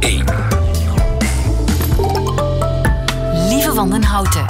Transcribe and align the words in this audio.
1. 0.00 0.24
Lieve 3.48 3.72
Wandenhouten. 3.74 4.44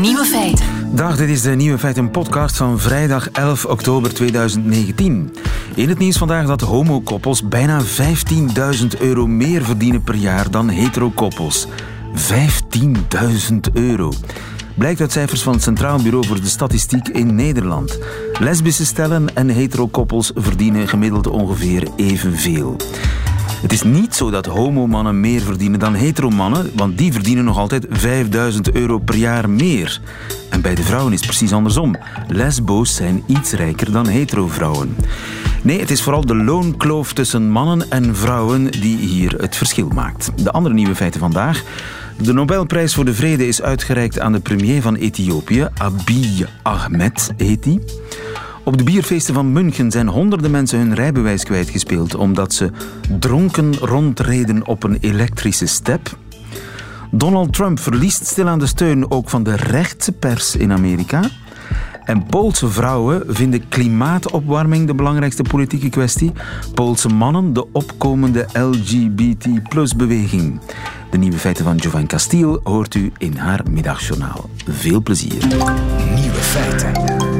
Nieuwe 0.00 0.24
feiten. 0.24 0.64
Dag, 0.94 1.16
dit 1.16 1.28
is 1.28 1.42
de 1.42 1.50
Nieuwe 1.50 1.78
Feiten 1.78 2.10
podcast 2.10 2.56
van 2.56 2.78
vrijdag 2.78 3.30
11 3.30 3.64
oktober 3.64 4.14
2019. 4.14 5.34
In 5.74 5.88
het 5.88 5.98
nieuws 5.98 6.16
vandaag 6.16 6.46
dat 6.46 6.60
homokoppels 6.60 7.48
bijna 7.48 7.82
15.000 7.82 9.00
euro 9.00 9.26
meer 9.26 9.64
verdienen 9.64 10.02
per 10.02 10.14
jaar 10.14 10.50
dan 10.50 10.68
heterokoppels. 10.68 11.66
15.000 12.14 13.56
euro. 13.72 14.12
Blijkt 14.74 15.00
uit 15.00 15.12
cijfers 15.12 15.42
van 15.42 15.52
het 15.52 15.62
Centraal 15.62 16.02
Bureau 16.02 16.26
voor 16.26 16.40
de 16.40 16.46
Statistiek 16.46 17.08
in 17.08 17.34
Nederland. 17.34 17.98
Lesbische 18.38 18.84
stellen 18.84 19.34
en 19.34 19.48
heterokoppels 19.48 20.32
verdienen 20.34 20.88
gemiddeld 20.88 21.26
ongeveer 21.26 21.88
evenveel. 21.96 22.76
Het 23.62 23.72
is 23.72 23.82
niet 23.82 24.14
zo 24.14 24.30
dat 24.30 24.46
homomannen 24.46 25.20
meer 25.20 25.40
verdienen 25.40 25.78
dan 25.78 25.94
heteromannen, 25.94 26.70
want 26.74 26.98
die 26.98 27.12
verdienen 27.12 27.44
nog 27.44 27.58
altijd 27.58 27.86
5000 27.90 28.72
euro 28.72 28.98
per 28.98 29.16
jaar 29.16 29.50
meer. 29.50 30.00
En 30.50 30.60
bij 30.60 30.74
de 30.74 30.82
vrouwen 30.82 31.12
is 31.12 31.18
het 31.18 31.28
precies 31.28 31.52
andersom. 31.52 31.96
Lesbo's 32.28 32.94
zijn 32.94 33.22
iets 33.26 33.52
rijker 33.52 33.92
dan 33.92 34.06
hetero-vrouwen. 34.06 34.96
Nee, 35.62 35.80
het 35.80 35.90
is 35.90 36.02
vooral 36.02 36.26
de 36.26 36.36
loonkloof 36.36 37.12
tussen 37.12 37.50
mannen 37.50 37.90
en 37.90 38.16
vrouwen 38.16 38.70
die 38.70 38.96
hier 38.96 39.34
het 39.40 39.56
verschil 39.56 39.88
maakt. 39.88 40.44
De 40.44 40.50
andere 40.50 40.74
nieuwe 40.74 40.94
feiten 40.94 41.20
vandaag. 41.20 41.62
De 42.22 42.32
Nobelprijs 42.32 42.94
voor 42.94 43.04
de 43.04 43.14
Vrede 43.14 43.46
is 43.46 43.62
uitgereikt 43.62 44.18
aan 44.18 44.32
de 44.32 44.40
premier 44.40 44.82
van 44.82 44.94
Ethiopië, 44.94 45.68
Abiy 45.78 46.46
Ahmed 46.62 47.32
heet 47.36 47.64
hij. 47.64 47.80
Op 48.64 48.78
de 48.78 48.84
bierfeesten 48.84 49.34
van 49.34 49.52
München 49.52 49.90
zijn 49.90 50.08
honderden 50.08 50.50
mensen 50.50 50.78
hun 50.78 50.94
rijbewijs 50.94 51.44
kwijtgespeeld 51.44 52.14
omdat 52.14 52.54
ze 52.54 52.70
dronken 53.18 53.74
rondreden 53.74 54.66
op 54.66 54.82
een 54.82 54.98
elektrische 55.00 55.66
step. 55.66 56.16
Donald 57.10 57.52
Trump 57.52 57.78
verliest 57.78 58.26
stilaan 58.26 58.58
de 58.58 58.66
steun 58.66 59.10
ook 59.10 59.30
van 59.30 59.42
de 59.42 59.56
rechtse 59.56 60.12
pers 60.12 60.56
in 60.56 60.72
Amerika. 60.72 61.22
En 62.04 62.26
Poolse 62.26 62.68
vrouwen 62.68 63.22
vinden 63.26 63.68
klimaatopwarming 63.68 64.86
de 64.86 64.94
belangrijkste 64.94 65.42
politieke 65.42 65.88
kwestie. 65.88 66.32
Poolse 66.74 67.08
mannen 67.08 67.52
de 67.52 67.72
opkomende 67.72 68.46
LGBT-beweging. 68.52 70.60
De 71.10 71.18
nieuwe 71.18 71.38
feiten 71.38 71.64
van 71.64 71.76
Jovan 71.76 72.06
Castiel 72.06 72.60
hoort 72.62 72.94
u 72.94 73.12
in 73.18 73.36
haar 73.36 73.60
middagjournaal. 73.70 74.50
Veel 74.68 75.02
plezier. 75.02 75.46
Nieuwe 76.14 76.40
feiten. 76.40 77.31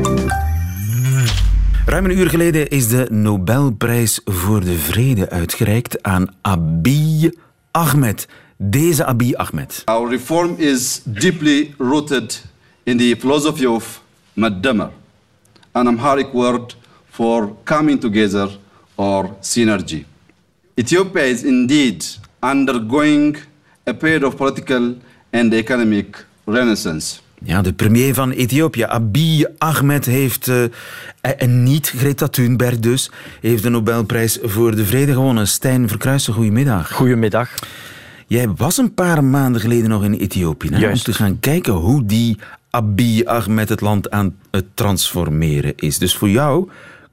Ruim 1.86 2.04
een 2.04 2.18
uur 2.18 2.28
geleden 2.28 2.68
is 2.68 2.88
de 2.88 3.06
Nobelprijs 3.10 4.20
voor 4.24 4.60
de 4.60 4.78
Vrede 4.78 5.30
uitgereikt 5.30 6.02
aan 6.02 6.34
Abiy 6.40 7.32
Ahmed. 7.70 8.28
Deze 8.56 9.04
Abiy 9.04 9.34
Ahmed. 9.34 9.82
Our 9.84 10.10
reform 10.10 10.54
is 10.56 11.00
deeply 11.04 11.74
rooted 11.78 12.44
in 12.82 12.98
the 12.98 13.16
philosophy 13.18 13.64
of 13.64 14.02
Madama, 14.32 14.90
an 15.72 15.86
Amharic 15.86 16.32
word 16.32 16.76
for 17.10 17.56
coming 17.64 18.00
together 18.00 18.58
or 18.94 19.30
synergy. 19.40 20.04
Ethiopia 20.74 21.22
is 21.22 21.42
indeed 21.42 22.04
undergoing 22.42 23.36
a 23.88 23.92
period 23.92 24.22
of 24.22 24.36
political 24.36 24.94
and 25.30 25.52
economic 25.54 26.24
renaissance. 26.44 27.21
Ja, 27.44 27.62
de 27.62 27.72
premier 27.72 28.14
van 28.14 28.30
Ethiopië, 28.30 28.84
Abiy 28.84 29.46
Ahmed, 29.58 30.04
heeft, 30.04 30.48
uh, 30.48 30.64
en 31.20 31.62
niet 31.62 31.92
Greta 31.96 32.28
Thunberg 32.28 32.78
dus, 32.78 33.10
heeft 33.40 33.62
de 33.62 33.68
Nobelprijs 33.68 34.38
voor 34.42 34.76
de 34.76 34.84
Vrede 34.84 35.12
gewonnen. 35.12 35.48
Stijn 35.48 35.88
Verkruijsen, 35.88 36.34
goedemiddag. 36.34 36.92
Goedemiddag. 36.92 37.54
Jij 38.26 38.48
was 38.48 38.76
een 38.76 38.94
paar 38.94 39.24
maanden 39.24 39.60
geleden 39.60 39.88
nog 39.88 40.04
in 40.04 40.12
Ethiopië 40.12 40.68
hè, 40.72 40.88
om 40.90 40.94
te 40.94 41.12
gaan 41.12 41.40
kijken 41.40 41.72
hoe 41.72 42.04
die 42.04 42.38
Abiy 42.70 43.22
Ahmed 43.24 43.68
het 43.68 43.80
land 43.80 44.10
aan 44.10 44.36
het 44.50 44.64
transformeren 44.74 45.72
is. 45.76 45.98
Dus 45.98 46.14
voor 46.14 46.30
jou 46.30 46.68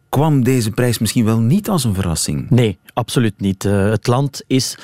kwam 0.09 0.43
deze 0.43 0.71
prijs 0.71 0.99
misschien 0.99 1.25
wel 1.25 1.39
niet 1.39 1.69
als 1.69 1.83
een 1.83 1.93
verrassing. 1.93 2.49
Nee, 2.49 2.77
absoluut 2.93 3.39
niet. 3.39 3.63
Uh, 3.63 3.89
het 3.89 4.07
land 4.07 4.43
is 4.47 4.77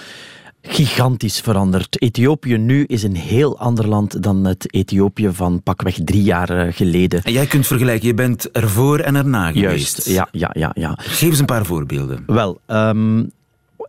gigantisch 0.68 1.42
veranderd. 1.42 2.02
Ethiopië 2.02 2.58
nu 2.58 2.84
is 2.84 3.04
een 3.04 3.16
heel 3.16 3.60
ander 3.60 3.88
land 3.88 4.24
dan 4.24 4.46
het 4.46 4.74
Ethiopië 4.74 5.30
van 5.34 5.64
pakweg 5.64 5.98
drie 6.04 6.24
jaar 6.24 6.50
eh, 6.50 6.74
geleden. 6.74 7.24
En 7.24 7.32
jij 7.32 7.46
kunt 7.46 7.68
vergelijken, 7.68 8.08
je 8.08 8.14
bent 8.14 8.52
ervoor 8.52 9.00
en 9.00 9.16
erna 9.16 9.52
geweest. 9.52 10.06
Juist, 10.06 10.10
ja, 10.10 10.28
ja, 10.32 10.50
ja, 10.54 10.72
ja. 10.74 10.98
Geef 10.98 11.30
eens 11.30 11.40
een 11.40 11.46
paar 11.46 11.66
voorbeelden. 11.66 12.24
Wel, 12.26 12.60
um, 12.68 13.32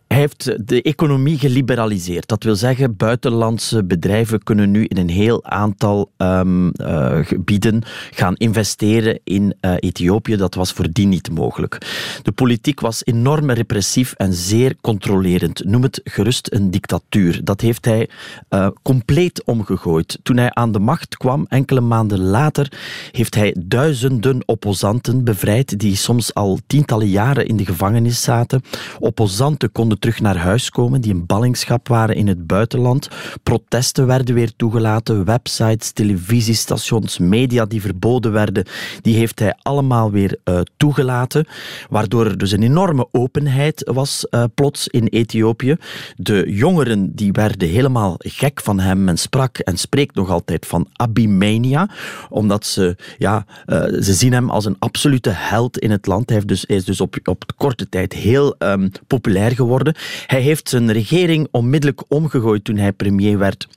heeft 0.06 0.68
de 0.68 0.82
economie 0.82 1.38
geliberaliseerd. 1.38 2.28
Dat 2.28 2.42
wil 2.42 2.56
zeggen, 2.56 2.96
buitenlandse 2.96 3.84
bedrijven 3.84 4.42
kunnen 4.42 4.70
nu 4.70 4.84
in 4.84 4.96
een 4.96 5.08
heel 5.08 5.44
aantal 5.44 6.10
um, 6.16 6.66
uh, 6.66 7.18
gebieden 7.22 7.82
gaan 8.10 8.34
investeren 8.34 9.20
in 9.24 9.54
uh, 9.60 9.74
Ethiopië. 9.78 10.36
Dat 10.36 10.54
was 10.54 10.72
voordien 10.72 11.08
niet 11.08 11.30
mogelijk. 11.30 11.78
De 12.22 12.32
politiek 12.32 12.80
was 12.80 13.04
enorm 13.04 13.50
repressief 13.50 14.12
en 14.12 14.32
zeer 14.32 14.74
controlerend. 14.80 15.64
Noem 15.64 15.82
het 15.82 16.00
gerust 16.04 16.52
een 16.52 16.70
dictatuur. 16.70 17.40
Dat 17.44 17.60
heeft 17.60 17.84
hij 17.84 18.08
uh, 18.50 18.68
compleet 18.82 19.44
omgegooid. 19.44 20.18
Toen 20.22 20.36
hij 20.36 20.54
aan 20.54 20.72
de 20.72 20.78
macht 20.78 21.16
kwam, 21.16 21.46
enkele 21.48 21.80
maanden 21.80 22.20
later, 22.20 22.72
heeft 23.12 23.34
hij 23.34 23.56
duizenden 23.58 24.42
opposanten 24.46 25.24
bevrijd 25.24 25.78
die 25.78 25.96
soms 25.96 26.34
al 26.34 26.58
tientallen 26.66 27.08
jaren 27.08 27.46
in 27.46 27.56
de 27.56 27.64
gevangenis 27.64 28.22
zaten. 28.22 28.62
Opposanten 28.98 29.72
konden 29.72 29.95
terug 29.98 30.20
naar 30.20 30.36
huis 30.36 30.70
komen, 30.70 31.00
die 31.00 31.12
in 31.12 31.26
ballingschap 31.26 31.88
waren 31.88 32.16
in 32.16 32.26
het 32.26 32.46
buitenland. 32.46 33.08
Protesten 33.42 34.06
werden 34.06 34.34
weer 34.34 34.52
toegelaten, 34.56 35.24
websites, 35.24 35.92
televisiestations, 35.92 37.18
media 37.18 37.64
die 37.64 37.80
verboden 37.80 38.32
werden, 38.32 38.64
die 39.02 39.16
heeft 39.16 39.38
hij 39.38 39.54
allemaal 39.62 40.10
weer 40.10 40.36
uh, 40.44 40.60
toegelaten, 40.76 41.46
waardoor 41.88 42.26
er 42.26 42.38
dus 42.38 42.52
een 42.52 42.62
enorme 42.62 43.08
openheid 43.10 43.90
was 43.92 44.26
uh, 44.30 44.44
plots 44.54 44.88
in 44.88 45.06
Ethiopië. 45.06 45.76
De 46.16 46.44
jongeren 46.48 47.14
die 47.14 47.32
werden 47.32 47.68
helemaal 47.68 48.14
gek 48.18 48.60
van 48.60 48.80
hem. 48.80 49.04
Men 49.04 49.18
sprak 49.18 49.58
en 49.58 49.76
spreekt 49.76 50.14
nog 50.14 50.30
altijd 50.30 50.66
van 50.66 50.88
Abimania, 50.92 51.88
omdat 52.28 52.66
ze, 52.66 52.96
ja, 53.18 53.44
uh, 53.66 53.82
ze 53.82 54.14
zien 54.14 54.32
hem 54.32 54.50
als 54.50 54.64
een 54.64 54.76
absolute 54.78 55.30
held 55.30 55.78
in 55.78 55.90
het 55.90 56.06
land. 56.06 56.28
Hij, 56.28 56.34
heeft 56.34 56.48
dus, 56.48 56.64
hij 56.66 56.76
is 56.76 56.84
dus 56.84 57.00
op, 57.00 57.16
op 57.24 57.44
korte 57.56 57.88
tijd 57.88 58.12
heel 58.12 58.54
um, 58.58 58.90
populair 59.06 59.50
geworden. 59.50 59.85
Hij 60.26 60.40
heeft 60.40 60.68
zijn 60.68 60.92
regering 60.92 61.48
onmiddellijk 61.50 62.02
omgegooid 62.08 62.64
toen 62.64 62.76
hij 62.76 62.92
premier 62.92 63.38
werd. 63.38 63.68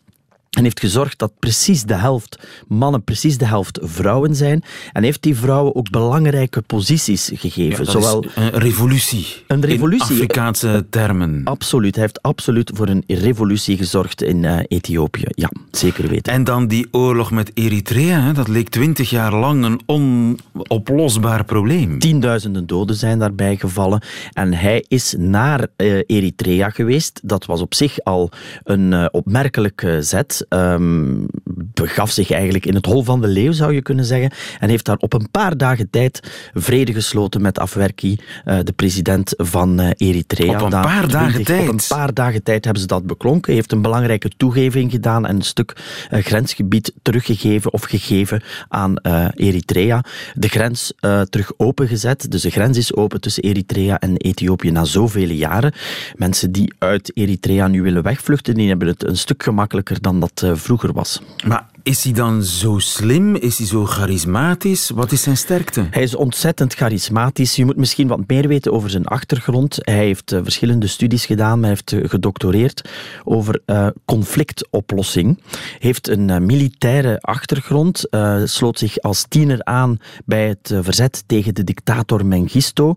En 0.59 0.65
heeft 0.65 0.79
gezorgd 0.79 1.19
dat 1.19 1.31
precies 1.39 1.83
de 1.83 1.93
helft 1.93 2.39
mannen, 2.67 3.03
precies 3.03 3.37
de 3.37 3.45
helft 3.45 3.79
vrouwen 3.81 4.35
zijn. 4.35 4.63
En 4.91 5.03
heeft 5.03 5.21
die 5.21 5.35
vrouwen 5.35 5.75
ook 5.75 5.89
belangrijke 5.89 6.61
posities 6.61 7.31
gegeven. 7.33 7.85
Ja, 7.85 7.91
Zowel 7.91 8.25
een 8.35 8.49
revolutie. 8.49 9.25
Een 9.47 9.65
revolutie. 9.65 10.07
In 10.07 10.13
Afrikaanse 10.13 10.85
termen. 10.89 11.41
Absoluut. 11.43 11.95
Hij 11.95 12.03
heeft 12.03 12.21
absoluut 12.21 12.71
voor 12.73 12.87
een 12.87 13.03
revolutie 13.07 13.77
gezorgd 13.77 14.21
in 14.21 14.43
uh, 14.43 14.59
Ethiopië. 14.67 15.25
Ja, 15.27 15.51
zeker 15.71 16.07
weten. 16.07 16.33
En 16.33 16.43
dan 16.43 16.67
die 16.67 16.87
oorlog 16.91 17.31
met 17.31 17.51
Eritrea. 17.53 18.21
Hè? 18.21 18.33
Dat 18.33 18.47
leek 18.47 18.69
twintig 18.69 19.09
jaar 19.09 19.35
lang 19.35 19.63
een 19.65 19.81
onoplosbaar 19.85 21.43
probleem. 21.43 21.99
Tienduizenden 21.99 22.67
doden 22.67 22.95
zijn 22.95 23.19
daarbij 23.19 23.55
gevallen. 23.55 24.01
En 24.33 24.53
hij 24.53 24.85
is 24.87 25.15
naar 25.17 25.67
uh, 25.77 26.01
Eritrea 26.05 26.69
geweest. 26.69 27.19
Dat 27.23 27.45
was 27.45 27.61
op 27.61 27.73
zich 27.73 27.99
al 28.03 28.31
een 28.63 28.91
uh, 28.91 29.05
opmerkelijke 29.11 30.01
zet. 30.01 30.45
Um, 30.49 31.25
begaf 31.73 32.11
zich 32.11 32.31
eigenlijk 32.31 32.65
in 32.65 32.75
het 32.75 32.85
hol 32.85 33.03
van 33.03 33.21
de 33.21 33.27
leeuw, 33.27 33.51
zou 33.51 33.73
je 33.73 33.81
kunnen 33.81 34.05
zeggen. 34.05 34.31
En 34.59 34.69
heeft 34.69 34.85
daar 34.85 34.97
op 34.97 35.13
een 35.13 35.31
paar 35.31 35.57
dagen 35.57 35.89
tijd 35.89 36.19
vrede 36.53 36.93
gesloten 36.93 37.41
met 37.41 37.59
Afwerki, 37.59 38.19
uh, 38.45 38.59
de 38.63 38.71
president 38.71 39.33
van 39.37 39.81
uh, 39.81 39.89
Eritrea. 39.97 40.53
Op 40.53 40.61
een 40.61 40.69
paar 40.69 41.07
20, 41.07 41.11
dagen 41.11 41.43
tijd? 41.43 41.61
Op 41.61 41.73
een 41.73 41.81
paar 41.87 42.13
dagen 42.13 42.43
tijd 42.43 42.63
hebben 42.63 42.81
ze 42.81 42.87
dat 42.87 43.05
beklonken. 43.05 43.45
Hij 43.45 43.55
heeft 43.55 43.71
een 43.71 43.81
belangrijke 43.81 44.31
toegeving 44.37 44.91
gedaan 44.91 45.25
en 45.25 45.35
een 45.35 45.41
stuk 45.41 45.75
uh, 46.11 46.23
grensgebied 46.23 46.93
teruggegeven 47.01 47.73
of 47.73 47.83
gegeven 47.83 48.41
aan 48.67 48.97
Eritrea. 49.35 50.03
De 50.33 50.47
grens 50.47 50.93
terug 51.29 51.51
opengezet. 51.57 52.31
Dus 52.31 52.41
de 52.41 52.49
grens 52.49 52.77
is 52.77 52.95
open 52.95 53.21
tussen 53.21 53.43
Eritrea 53.43 53.99
en 53.99 54.17
Ethiopië 54.17 54.71
na 54.71 54.83
zoveel 54.83 55.29
jaren. 55.29 55.73
Mensen 56.15 56.51
die 56.51 56.73
uit 56.77 57.11
Eritrea 57.13 57.67
nu 57.67 57.81
willen 57.81 58.03
wegvluchten, 58.03 58.53
die 58.53 58.67
hebben 58.67 58.87
het 58.87 59.07
een 59.07 59.17
stuk 59.17 59.43
gemakkelijker 59.43 60.01
dan 60.01 60.19
dat 60.19 60.28
uh, 60.43 60.55
vroeger 60.55 60.93
was. 60.93 61.21
Maar 61.47 61.65
is 61.89 62.03
hij 62.03 62.13
dan 62.13 62.43
zo 62.43 62.77
slim? 62.77 63.35
Is 63.35 63.57
hij 63.57 63.67
zo 63.67 63.85
charismatisch? 63.85 64.89
Wat 64.89 65.11
is 65.11 65.21
zijn 65.21 65.37
sterkte? 65.37 65.87
Hij 65.91 66.03
is 66.03 66.15
ontzettend 66.15 66.73
charismatisch. 66.73 67.55
Je 67.55 67.65
moet 67.65 67.75
misschien 67.75 68.07
wat 68.07 68.27
meer 68.27 68.47
weten 68.47 68.71
over 68.71 68.89
zijn 68.89 69.05
achtergrond. 69.05 69.77
Hij 69.79 70.05
heeft 70.05 70.31
uh, 70.31 70.39
verschillende 70.43 70.87
studies 70.87 71.25
gedaan, 71.25 71.59
hij 71.59 71.69
heeft 71.69 71.91
uh, 71.91 72.09
gedoctoreerd 72.09 72.89
over 73.23 73.61
uh, 73.65 73.87
conflictoplossing. 74.05 75.41
Heeft 75.79 76.07
een 76.07 76.45
militaire 76.45 77.19
achtergrond, 77.19 78.07
sloot 78.43 78.79
zich 78.79 78.99
als 78.99 79.25
tiener 79.29 79.63
aan 79.63 79.97
bij 80.25 80.47
het 80.47 80.73
verzet 80.81 81.23
tegen 81.25 81.55
de 81.55 81.63
dictator 81.63 82.25
Mengistu. 82.25 82.93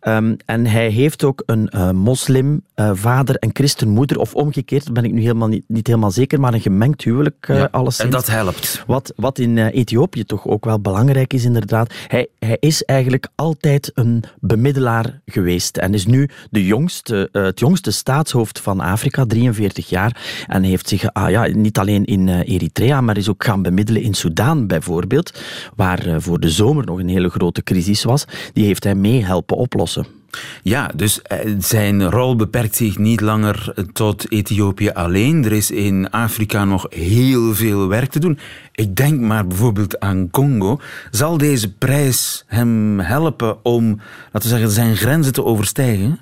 Um, 0.00 0.36
en 0.44 0.66
hij 0.66 0.88
heeft 0.88 1.24
ook 1.24 1.42
een 1.46 1.96
moslimvader 1.96 3.36
en 3.36 3.50
christenmoeder, 3.52 4.18
of 4.18 4.34
omgekeerd, 4.34 4.84
dat 4.84 4.94
ben 4.94 5.04
ik 5.04 5.12
nu 5.12 5.20
helemaal 5.20 5.48
niet, 5.48 5.64
niet 5.66 5.86
helemaal 5.86 6.10
zeker, 6.10 6.40
maar 6.40 6.54
een 6.54 6.60
gemengd 6.60 7.04
huwelijk 7.04 7.46
ja, 7.48 7.68
alleszins. 7.70 8.04
En 8.04 8.10
dat 8.10 8.26
helpt. 8.36 8.84
Wat, 8.86 9.12
wat 9.16 9.38
in 9.38 9.58
Ethiopië 9.58 10.24
toch 10.24 10.46
ook 10.46 10.64
wel 10.64 10.80
belangrijk 10.80 11.32
is, 11.32 11.44
inderdaad. 11.44 11.94
Hij, 12.06 12.28
hij 12.38 12.56
is 12.60 12.84
eigenlijk 12.84 13.28
altijd 13.34 13.90
een 13.94 14.24
bemiddelaar 14.40 15.20
geweest 15.26 15.76
en 15.76 15.94
is 15.94 16.06
nu 16.06 16.28
de 16.50 16.64
jongste, 16.64 17.28
uh, 17.32 17.44
het 17.44 17.60
jongste 17.60 17.90
staatshoofd 17.90 18.60
van 18.60 18.80
Afrika, 18.80 19.24
43 19.24 19.88
jaar. 19.88 20.44
En 20.46 20.62
heeft 20.62 20.88
zich 20.88 21.12
ah, 21.12 21.30
ja, 21.30 21.46
niet 21.46 21.78
alleen 21.78 22.04
in 22.04 22.26
uh, 22.26 22.48
Eritrea, 22.48 23.00
maar 23.00 23.16
is 23.16 23.28
ook 23.28 23.44
gaan 23.44 23.62
bemiddelen 23.62 24.02
in 24.02 24.14
Soudaan 24.14 24.66
bijvoorbeeld, 24.66 25.40
waar 25.76 26.22
voor 26.22 26.40
de 26.40 26.50
zomer 26.50 26.84
nog 26.84 26.98
een 26.98 27.08
hele 27.08 27.28
grote 27.28 27.62
crisis 27.62 28.04
was. 28.04 28.24
Die 28.52 28.64
heeft 28.64 28.84
hij 28.84 28.94
mee 28.94 29.24
helpen 29.24 29.56
oplossen. 29.56 30.15
Ja, 30.62 30.90
dus 30.94 31.20
zijn 31.58 32.10
rol 32.10 32.36
beperkt 32.36 32.76
zich 32.76 32.98
niet 32.98 33.20
langer 33.20 33.74
tot 33.92 34.30
Ethiopië 34.32 34.90
alleen. 34.90 35.44
Er 35.44 35.52
is 35.52 35.70
in 35.70 36.10
Afrika 36.10 36.64
nog 36.64 36.86
heel 36.90 37.54
veel 37.54 37.88
werk 37.88 38.10
te 38.10 38.18
doen. 38.18 38.38
Ik 38.72 38.96
denk 38.96 39.20
maar 39.20 39.46
bijvoorbeeld 39.46 40.00
aan 40.00 40.28
Congo. 40.30 40.80
Zal 41.10 41.38
deze 41.38 41.72
prijs 41.72 42.44
hem 42.46 43.00
helpen 43.00 43.64
om, 43.64 44.00
laten 44.32 44.50
we 44.50 44.56
zeggen, 44.56 44.70
zijn 44.70 44.96
grenzen 44.96 45.32
te 45.32 45.44
overstijgen? 45.44 46.18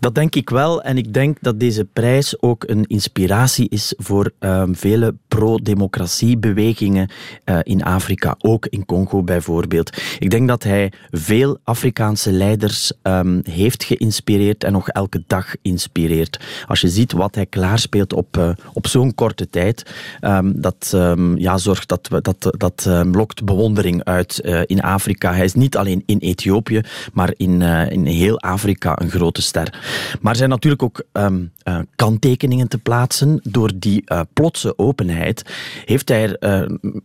Dat 0.00 0.14
denk 0.14 0.34
ik 0.34 0.50
wel. 0.50 0.82
En 0.82 0.98
ik 0.98 1.14
denk 1.14 1.36
dat 1.40 1.60
deze 1.60 1.84
prijs 1.84 2.42
ook 2.42 2.64
een 2.66 2.84
inspiratie 2.86 3.68
is 3.68 3.94
voor 3.96 4.30
um, 4.38 4.76
vele 4.76 5.14
pro-democratie-bewegingen 5.28 7.10
uh, 7.44 7.58
in 7.62 7.84
Afrika. 7.84 8.34
Ook 8.38 8.66
in 8.66 8.84
Congo 8.84 9.22
bijvoorbeeld. 9.22 10.02
Ik 10.18 10.30
denk 10.30 10.48
dat 10.48 10.62
hij 10.62 10.92
veel 11.10 11.58
Afrikaanse 11.64 12.32
leiders 12.32 12.92
um, 13.02 13.40
heeft 13.42 13.84
geïnspireerd 13.84 14.64
en 14.64 14.72
nog 14.72 14.88
elke 14.88 15.22
dag 15.26 15.54
inspireert. 15.62 16.40
Als 16.66 16.80
je 16.80 16.88
ziet 16.88 17.12
wat 17.12 17.34
hij 17.34 17.46
klaarspeelt 17.46 18.12
op, 18.12 18.36
uh, 18.36 18.50
op 18.72 18.86
zo'n 18.86 19.14
korte 19.14 19.50
tijd, 19.50 19.94
um, 20.20 20.60
dat 20.60 20.96
ja, 21.36 21.58
zorgt 21.58 21.88
dat, 21.88 22.08
we, 22.08 22.20
dat, 22.20 22.54
dat 22.56 22.88
lokt 23.12 23.44
bewondering 23.44 24.04
uit 24.04 24.40
uh, 24.44 24.60
in 24.66 24.82
Afrika. 24.82 25.32
Hij 25.32 25.44
is 25.44 25.54
niet 25.54 25.76
alleen 25.76 26.02
in 26.06 26.18
Ethiopië, 26.18 26.80
maar 27.12 27.32
in, 27.36 27.62
in 27.62 28.06
heel 28.06 28.40
Afrika 28.40 29.00
een 29.00 29.10
grote 29.10 29.42
ster. 29.42 29.87
Maar 30.20 30.32
er 30.32 30.38
zijn 30.38 30.50
natuurlijk 30.50 30.82
ook 30.82 31.02
um, 31.12 31.52
uh, 31.64 31.78
kanttekeningen 31.96 32.68
te 32.68 32.78
plaatsen. 32.78 33.40
Door 33.42 33.70
die 33.74 34.02
uh, 34.06 34.20
plotse 34.32 34.78
openheid 34.78 35.42
heeft 35.84 36.08
hij... 36.08 36.36
Uh, 36.40 36.62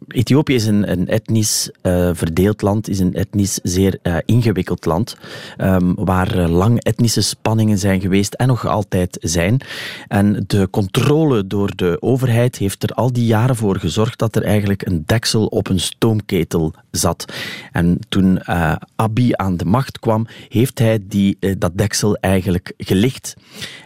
Ethiopië 0.07 0.53
is 0.53 0.65
een, 0.65 0.91
een 0.91 1.07
etnisch 1.07 1.69
verdeeld 2.13 2.61
land, 2.61 2.89
is 2.89 2.99
een 2.99 3.13
etnisch 3.13 3.59
zeer 3.63 3.99
ingewikkeld 4.25 4.85
land, 4.85 5.17
um, 5.57 5.95
waar 5.95 6.49
lang 6.49 6.83
etnische 6.83 7.21
spanningen 7.21 7.77
zijn 7.77 8.01
geweest 8.01 8.33
en 8.33 8.47
nog 8.47 8.67
altijd 8.67 9.17
zijn. 9.21 9.61
En 10.07 10.43
de 10.47 10.67
controle 10.69 11.47
door 11.47 11.75
de 11.75 11.97
overheid 11.99 12.57
heeft 12.57 12.83
er 12.83 12.89
al 12.89 13.13
die 13.13 13.25
jaren 13.25 13.55
voor 13.55 13.79
gezorgd 13.79 14.19
dat 14.19 14.35
er 14.35 14.43
eigenlijk 14.43 14.85
een 14.85 15.03
deksel 15.05 15.45
op 15.45 15.69
een 15.69 15.79
stoomketel 15.79 16.73
zat. 16.91 17.33
En 17.71 17.99
toen 18.09 18.43
Abiy 18.95 19.33
aan 19.33 19.57
de 19.57 19.65
macht 19.65 19.99
kwam, 19.99 20.27
heeft 20.49 20.79
hij 20.79 20.99
die, 21.07 21.37
dat 21.57 21.77
deksel 21.77 22.15
eigenlijk 22.15 22.72
gelicht. 22.77 23.35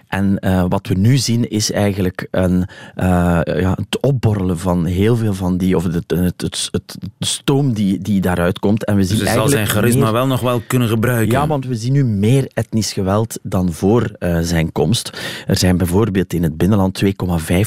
En 0.08 0.38
uh, 0.40 0.66
wat 0.70 0.88
we 0.88 0.94
nu 0.94 1.18
zien 1.18 1.50
is 1.50 1.72
eigenlijk 1.72 2.28
een, 2.32 2.68
uh, 2.96 3.40
ja, 3.44 3.76
het 3.76 4.00
opborrelen 4.02 4.60
van 4.60 4.86
heel 4.86 5.16
veel 5.16 5.34
van 5.34 5.58
die, 5.58 5.76
of 5.76 5.84
het, 5.84 5.94
het, 5.94 6.42
het, 6.42 6.70
het 6.72 6.98
stoom 7.20 7.74
die, 7.74 8.00
die 8.00 8.22
daaruit 8.22 8.60
komt. 8.60 8.86
En 8.86 8.96
we 8.96 9.04
zien 9.04 9.20
dus 9.20 9.34
zal 9.34 9.48
zijn 9.48 9.68
charisma 9.68 10.04
meer, 10.04 10.14
wel 10.14 10.28
nog 10.28 10.42
wel 10.42 10.62
kunnen 10.68 10.88
gebruiken. 10.88 11.32
Ja, 11.32 11.48
want 11.48 11.66
we 11.66 11.76
zien 11.76 11.94
nu 11.94 12.06
meer 12.06 12.50
etnisch 12.54 12.94
geweld 12.94 13.40
dan 13.44 13.74
voor 13.74 14.12
uh, 14.20 14.40
zijn 14.42 14.72
komst. 14.72 15.22
Er 15.48 15.58
zijn 15.58 15.78
bijvoorbeeld 15.78 16.34
in 16.34 16.44
het 16.44 16.58
binnenland 16.58 17.04
2,5 17.06 17.10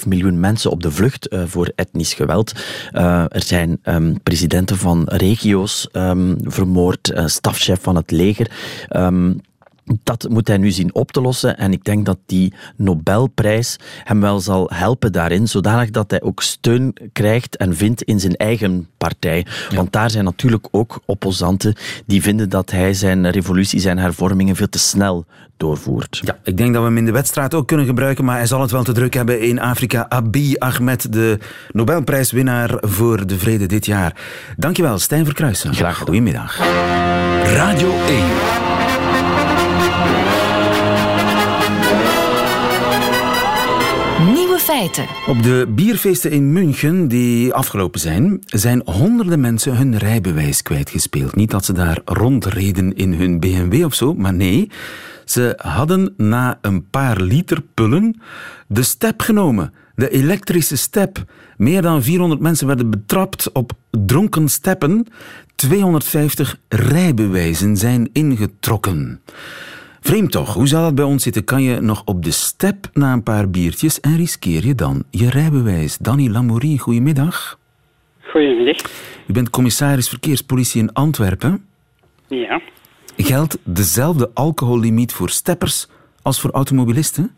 miljoen 0.07 0.41
mensen 0.41 0.71
op 0.71 0.83
de 0.83 0.91
vlucht 0.91 1.29
voor 1.47 1.73
etnisch 1.75 2.15
geweld. 2.15 2.53
er 2.93 3.43
zijn 3.43 3.81
um, 3.85 4.23
presidenten 4.23 4.77
van 4.77 5.03
regio's 5.07 5.89
um, 5.93 6.37
vermoord, 6.43 7.13
stafchef 7.25 7.83
van 7.83 7.97
het 7.97 8.11
leger. 8.11 8.51
Um, 8.97 9.41
dat 10.03 10.27
moet 10.29 10.49
hij 10.49 10.57
nu 10.57 10.71
zien 10.71 10.95
op 10.95 11.13
te 11.13 11.21
lossen. 11.21 11.59
En 11.59 11.73
ik 11.73 11.85
denk 11.85 12.07
dat 12.07 12.19
die 12.27 12.53
Nobelprijs 12.77 13.77
hem 14.05 14.21
wel 14.21 14.41
zal 14.41 14.71
helpen 14.75 15.13
daarin, 15.13 15.49
zodanig 15.49 15.91
dat 15.91 16.11
hij 16.11 16.23
ook 16.23 16.43
steun 16.43 16.95
krijgt 17.13 17.57
en 17.57 17.77
vindt 17.77 18.03
in 18.03 18.21
zijn 18.21 18.37
eigen 18.37 18.89
partij. 18.99 19.47
Ja. 19.71 19.77
Want 19.77 19.93
daar 19.93 20.11
zijn 20.11 20.25
natuurlijk 20.25 20.69
ook 20.71 21.01
opposanten 21.05 21.75
die 22.07 22.23
vinden 22.23 22.49
dat 22.49 22.71
hij 22.71 22.95
zijn 22.95 23.31
revolutie, 23.31 23.81
zijn 23.81 23.99
hervormingen 23.99 24.57
veel 24.57 24.69
te 24.69 24.79
snel 24.79 25.25
doorvoert. 25.57 26.21
Ja, 26.23 26.39
ik 26.45 26.57
denk 26.57 26.73
dat 26.73 26.83
we 26.83 26.89
hem 26.89 26.99
in 26.99 27.05
de 27.05 27.13
wedstrijd 27.13 27.55
ook 27.55 27.67
kunnen 27.67 27.87
gebruiken, 27.87 28.25
maar 28.25 28.37
hij 28.37 28.47
zal 28.47 28.61
het 28.61 28.71
wel 28.71 28.83
te 28.83 28.93
druk 28.93 29.15
hebben 29.15 29.41
in 29.41 29.61
Afrika. 29.61 30.09
Abiy 30.09 30.57
Ahmed, 30.59 31.13
de 31.13 31.39
Nobelprijswinnaar 31.73 32.77
voor 32.81 33.27
de 33.27 33.39
vrede 33.39 33.67
dit 33.67 33.87
jaar. 33.87 34.17
Dankjewel, 34.57 34.99
Stijn 34.99 35.25
Verkruijsen. 35.25 35.75
Graag 35.75 35.99
gedaan. 35.99 36.07
Goedemiddag. 36.07 36.59
Radio 37.55 37.93
1. 38.07 38.70
Op 45.27 45.43
de 45.43 45.67
bierfeesten 45.75 46.31
in 46.31 46.53
München 46.53 47.09
die 47.09 47.55
afgelopen 47.55 48.01
zijn, 48.01 48.39
zijn 48.47 48.83
honderden 48.85 49.41
mensen 49.41 49.77
hun 49.77 49.99
rijbewijs 49.99 50.63
kwijtgespeeld. 50.63 51.37
Niet 51.37 51.51
dat 51.51 51.65
ze 51.65 51.73
daar 51.73 52.01
rondreden 52.05 52.95
in 52.95 53.13
hun 53.13 53.41
BMW 53.41 53.85
of 53.85 53.95
zo, 53.95 54.15
maar 54.15 54.35
nee, 54.35 54.71
ze 55.25 55.55
hadden 55.57 56.15
na 56.17 56.59
een 56.63 56.89
paar 56.91 57.21
liter 57.21 57.63
pullen 57.75 58.21
de 58.67 58.83
step 58.83 59.21
genomen. 59.21 59.73
De 59.95 60.11
elektrische 60.11 60.77
step. 60.77 61.25
Meer 61.57 61.83
dan 61.83 62.03
400 62.03 62.41
mensen 62.41 62.67
werden 62.67 62.91
betrapt 62.91 63.53
op 63.53 63.73
dronken 63.91 64.49
steppen. 64.49 65.07
250 65.55 66.61
rijbewijzen 66.69 67.77
zijn 67.77 68.09
ingetrokken. 68.13 69.21
Vreemd 70.03 70.33
toch, 70.33 70.55
hoe 70.55 70.67
zal 70.67 70.83
dat 70.83 70.95
bij 70.95 71.05
ons 71.05 71.23
zitten? 71.23 71.45
Kan 71.45 71.63
je 71.63 71.81
nog 71.81 72.03
op 72.05 72.25
de 72.25 72.31
step 72.31 72.77
na 72.93 73.13
een 73.13 73.23
paar 73.23 73.51
biertjes 73.51 74.01
en 74.01 74.17
riskeer 74.17 74.67
je 74.67 74.75
dan 74.75 75.05
je 75.11 75.31
rijbewijs? 75.31 75.99
Danny 75.99 76.29
Lamourie, 76.29 76.79
goedemiddag. 76.79 77.59
Goedemiddag. 78.21 78.77
U 79.29 79.33
bent 79.33 79.51
commissaris 79.51 80.09
verkeerspolitie 80.09 80.83
in 80.83 80.93
Antwerpen. 80.93 81.65
Ja. 82.29 82.61
Geldt 83.17 83.59
dezelfde 83.65 84.31
alcohollimiet 84.35 85.13
voor 85.13 85.29
steppers 85.29 85.89
als 86.23 86.41
voor 86.41 86.51
automobilisten? 86.51 87.31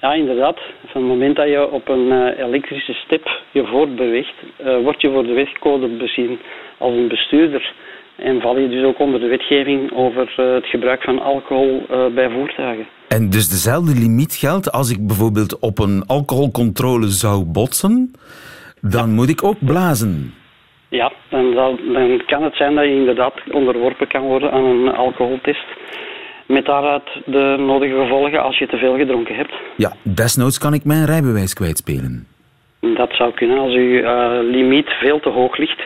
Ja, 0.00 0.12
inderdaad. 0.12 0.58
Van 0.86 1.00
het 1.02 1.10
moment 1.10 1.36
dat 1.36 1.48
je 1.48 1.70
op 1.70 1.88
een 1.88 2.06
uh, 2.06 2.38
elektrische 2.38 2.92
step 2.92 3.28
je 3.52 3.66
voortbeweegt, 3.66 4.34
uh, 4.60 4.82
word 4.82 5.00
je 5.00 5.10
voor 5.10 5.22
de 5.22 5.32
wegcode 5.32 5.88
bezien 5.88 6.38
als 6.78 6.92
een 6.92 7.08
bestuurder. 7.08 7.74
En 8.18 8.40
val 8.40 8.58
je 8.58 8.68
dus 8.68 8.84
ook 8.84 8.98
onder 8.98 9.20
de 9.20 9.26
wetgeving 9.26 9.92
over 9.92 10.34
uh, 10.40 10.54
het 10.54 10.66
gebruik 10.66 11.02
van 11.02 11.22
alcohol 11.22 11.86
uh, 11.90 12.06
bij 12.14 12.30
voertuigen. 12.30 12.86
En 13.08 13.30
dus 13.30 13.48
dezelfde 13.48 14.00
limiet 14.00 14.34
geldt 14.34 14.72
als 14.72 14.90
ik 14.90 15.06
bijvoorbeeld 15.06 15.58
op 15.58 15.78
een 15.78 16.02
alcoholcontrole 16.06 17.06
zou 17.06 17.44
botsen, 17.44 18.12
dan 18.80 19.08
ja. 19.08 19.14
moet 19.14 19.28
ik 19.28 19.44
ook 19.44 19.56
blazen. 19.60 20.34
Ja, 20.88 21.12
dan, 21.28 21.52
zal, 21.54 21.78
dan 21.92 22.22
kan 22.26 22.42
het 22.42 22.54
zijn 22.54 22.74
dat 22.74 22.84
je 22.84 22.94
inderdaad 22.94 23.34
onderworpen 23.50 24.08
kan 24.08 24.22
worden 24.22 24.50
aan 24.52 24.64
een 24.64 24.88
alcoholtest. 24.88 25.66
Met 26.46 26.64
daaruit 26.64 27.08
de 27.26 27.56
nodige 27.58 27.94
gevolgen 27.94 28.42
als 28.42 28.58
je 28.58 28.66
te 28.66 28.76
veel 28.76 28.96
gedronken 28.96 29.34
hebt. 29.34 29.52
Ja, 29.76 29.92
desnoods 30.02 30.58
kan 30.58 30.74
ik 30.74 30.84
mijn 30.84 31.04
rijbewijs 31.04 31.54
kwijtspelen. 31.54 32.26
Dat 32.80 33.12
zou 33.12 33.32
kunnen 33.34 33.58
als 33.58 33.74
uw 33.74 33.92
uh, 33.92 34.38
limiet 34.42 34.88
veel 34.88 35.20
te 35.20 35.28
hoog 35.28 35.56
ligt 35.56 35.82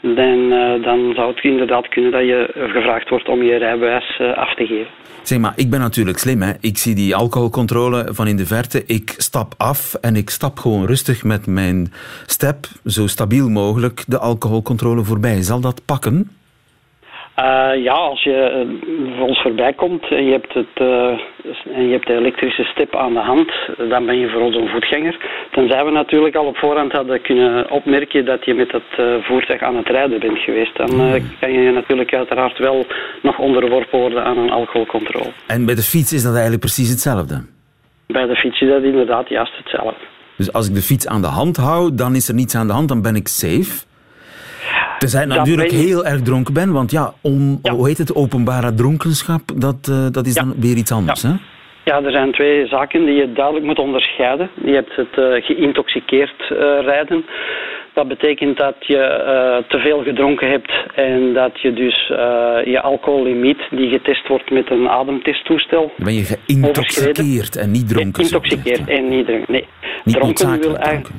dan, 0.00 0.38
uh, 0.52 0.82
dan 0.82 1.12
zou 1.14 1.34
het 1.34 1.44
inderdaad 1.44 1.88
kunnen 1.88 2.10
dat 2.10 2.20
je 2.20 2.50
gevraagd 2.54 3.08
wordt 3.08 3.28
om 3.28 3.42
je 3.42 3.56
rijbewijs 3.56 4.18
uh, 4.20 4.36
af 4.36 4.54
te 4.54 4.66
geven. 4.66 4.92
Zeg 5.22 5.38
maar, 5.38 5.52
ik 5.56 5.70
ben 5.70 5.80
natuurlijk 5.80 6.18
slim. 6.18 6.42
Hè? 6.42 6.52
Ik 6.60 6.78
zie 6.78 6.94
die 6.94 7.16
alcoholcontrole 7.16 8.08
van 8.12 8.26
in 8.26 8.36
de 8.36 8.46
verte. 8.46 8.84
Ik 8.86 9.14
stap 9.16 9.54
af 9.56 9.94
en 9.94 10.16
ik 10.16 10.30
stap 10.30 10.58
gewoon 10.58 10.86
rustig 10.86 11.24
met 11.24 11.46
mijn 11.46 11.92
step, 12.26 12.66
zo 12.84 13.06
stabiel 13.06 13.48
mogelijk, 13.48 14.04
de 14.06 14.18
alcoholcontrole 14.18 15.04
voorbij. 15.04 15.42
Zal 15.42 15.60
dat 15.60 15.82
pakken? 15.84 16.39
Uh, 17.40 17.82
ja, 17.82 17.92
als 17.92 18.22
je 18.22 18.38
uh, 18.38 19.16
voor 19.16 19.26
ons 19.26 19.40
voorbij 19.42 19.72
komt 19.72 20.10
en 20.10 20.24
je, 20.24 20.32
hebt 20.32 20.54
het, 20.54 20.74
uh, 20.80 21.76
en 21.76 21.86
je 21.86 21.92
hebt 21.92 22.06
de 22.06 22.14
elektrische 22.14 22.62
stip 22.62 22.96
aan 22.96 23.12
de 23.12 23.20
hand, 23.20 23.50
dan 23.88 24.06
ben 24.06 24.18
je 24.18 24.28
voor 24.28 24.40
ons 24.40 24.56
een 24.56 24.68
voetganger. 24.68 25.16
Tenzij 25.50 25.84
we 25.84 25.90
natuurlijk 25.90 26.36
al 26.36 26.46
op 26.46 26.56
voorhand 26.56 26.92
hadden 26.92 27.22
kunnen 27.22 27.70
opmerken 27.70 28.24
dat 28.24 28.44
je 28.44 28.54
met 28.54 28.72
het 28.72 29.22
voertuig 29.24 29.62
aan 29.62 29.76
het 29.76 29.88
rijden 29.88 30.20
bent 30.20 30.38
geweest. 30.38 30.76
Dan 30.76 30.88
kan 31.40 31.52
je 31.52 31.70
natuurlijk 31.70 32.14
uiteraard 32.14 32.58
wel 32.58 32.86
nog 33.22 33.38
onderworpen 33.38 33.98
worden 33.98 34.24
aan 34.24 34.38
een 34.38 34.50
alcoholcontrole. 34.50 35.32
En 35.46 35.66
bij 35.66 35.74
de 35.74 35.82
fiets 35.82 36.12
is 36.12 36.22
dat 36.22 36.32
eigenlijk 36.32 36.60
precies 36.62 36.88
hetzelfde? 36.88 37.42
Bij 38.06 38.26
de 38.26 38.36
fiets 38.36 38.60
is 38.60 38.68
dat 38.68 38.82
inderdaad 38.82 39.28
juist 39.28 39.56
hetzelfde. 39.56 40.04
Dus 40.36 40.52
als 40.52 40.68
ik 40.68 40.74
de 40.74 40.82
fiets 40.82 41.06
aan 41.06 41.20
de 41.20 41.28
hand 41.28 41.56
hou, 41.56 41.94
dan 41.94 42.14
is 42.14 42.28
er 42.28 42.34
niets 42.34 42.54
aan 42.54 42.66
de 42.66 42.72
hand, 42.72 42.88
dan 42.88 43.02
ben 43.02 43.14
ik 43.14 43.28
safe. 43.28 43.88
Tenzij 45.00 45.22
ik 45.22 45.28
natuurlijk 45.28 45.70
heel 45.70 46.04
erg 46.04 46.22
dronken 46.22 46.54
ben, 46.54 46.72
want 46.72 46.90
ja, 46.90 47.12
om, 47.20 47.60
hoe 47.62 47.88
heet 47.88 47.98
het, 47.98 48.14
openbare 48.14 48.74
dronkenschap, 48.74 49.40
dat, 49.54 49.88
uh, 49.90 50.06
dat 50.10 50.26
is 50.26 50.34
dan 50.34 50.54
weer 50.56 50.76
iets 50.76 50.92
anders, 50.92 51.22
hè? 51.22 51.32
Ja, 51.84 52.02
er 52.02 52.10
zijn 52.10 52.32
twee 52.32 52.66
zaken 52.66 53.04
die 53.04 53.14
je 53.14 53.32
duidelijk 53.32 53.66
moet 53.66 53.78
onderscheiden. 53.78 54.50
Je 54.64 54.72
hebt 54.72 54.96
het 54.96 55.16
uh, 55.18 55.44
geïntoxiceerd 55.44 56.50
uh, 56.50 56.58
rijden. 56.80 57.24
Dat 57.94 58.08
betekent 58.08 58.56
dat 58.56 58.74
je 58.78 58.96
uh, 58.96 59.68
te 59.68 59.78
veel 59.78 60.02
gedronken 60.02 60.50
hebt 60.50 60.72
en 60.94 61.32
dat 61.32 61.60
je 61.60 61.72
dus 61.72 62.06
je 62.64 62.80
alcohollimiet, 62.82 63.60
die 63.70 63.88
getest 63.88 64.28
wordt 64.28 64.50
met 64.50 64.70
een 64.70 64.88
ademtesttoestel, 64.88 65.92
ben 65.96 66.14
je 66.14 66.24
geïntoxiceerd 66.24 67.56
en 67.56 67.70
niet 67.70 67.88
dronken? 67.88 68.24
Geïntoxiceerd 68.24 68.88
en 68.88 69.08
niet 69.08 69.26
dronken, 69.26 69.52
nee. 69.52 69.66
Niet 70.04 70.16
dronken 70.16 70.60
wil 70.60 70.76
eigenlijk 70.76 71.10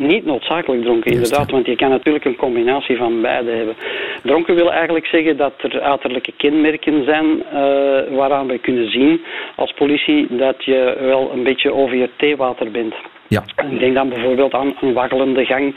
niet 0.00 0.24
noodzakelijk 0.24 0.82
dronken, 0.82 1.12
inderdaad, 1.12 1.50
want 1.50 1.66
je 1.66 1.76
kan 1.76 1.90
natuurlijk 1.90 2.24
een 2.24 2.36
combinatie 2.36 2.96
van 2.96 3.20
beide 3.20 3.50
hebben. 3.50 3.76
Dronken 4.22 4.54
wil 4.54 4.72
eigenlijk 4.72 5.06
zeggen 5.06 5.36
dat 5.36 5.52
er 5.56 5.80
uiterlijke 5.80 6.32
kenmerken 6.36 7.04
zijn 7.04 7.26
uh, 7.26 8.16
waaraan 8.16 8.46
we 8.46 8.58
kunnen 8.58 8.90
zien 8.90 9.20
als 9.56 9.72
politie 9.72 10.26
dat 10.30 10.64
je 10.64 10.96
wel 11.00 11.30
een 11.32 11.42
beetje 11.42 11.72
over 11.72 11.96
je 11.96 12.08
theewater 12.16 12.70
bent. 12.70 12.94
Ja. 13.28 13.42
Ik 13.70 13.78
denk 13.78 13.94
dan 13.94 14.08
bijvoorbeeld 14.08 14.54
aan 14.54 14.76
een 14.80 14.92
waggelende 14.92 15.44
gang. 15.44 15.74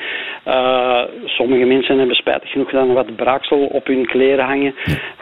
Uh, 0.48 1.02
sommige 1.26 1.66
mensen 1.66 1.98
hebben 1.98 2.16
spijtig 2.16 2.50
genoeg 2.50 2.72
dan 2.72 2.94
wat 2.94 3.16
braaksel 3.16 3.66
op 3.66 3.88
hun 3.88 4.06
kleren 4.06 4.46
hangen. 4.46 4.76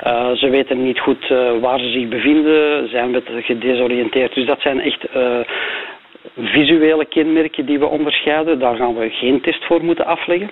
Uh, 0.08 0.32
ze 0.32 0.50
weten 0.50 0.84
niet 0.84 1.00
goed 1.00 1.28
waar 1.62 1.80
ze 1.80 1.90
zich 1.90 2.08
bevinden, 2.08 2.90
zijn 2.90 3.12
wat 3.12 3.24
gedesoriënteerd. 3.42 4.34
Dus 4.34 4.46
dat 4.46 4.62
zijn 4.62 4.82
echt 4.82 5.06
visuele 6.38 7.06
kenmerken 7.06 7.66
die 7.66 7.80
we 7.80 7.86
onderscheiden. 7.86 8.60
Daar 8.60 8.76
gaan 8.76 8.96
we 8.96 9.10
geen 9.10 9.42
test 9.42 9.66
voor 9.66 9.84
moeten 9.84 10.06
afleggen. 10.06 10.52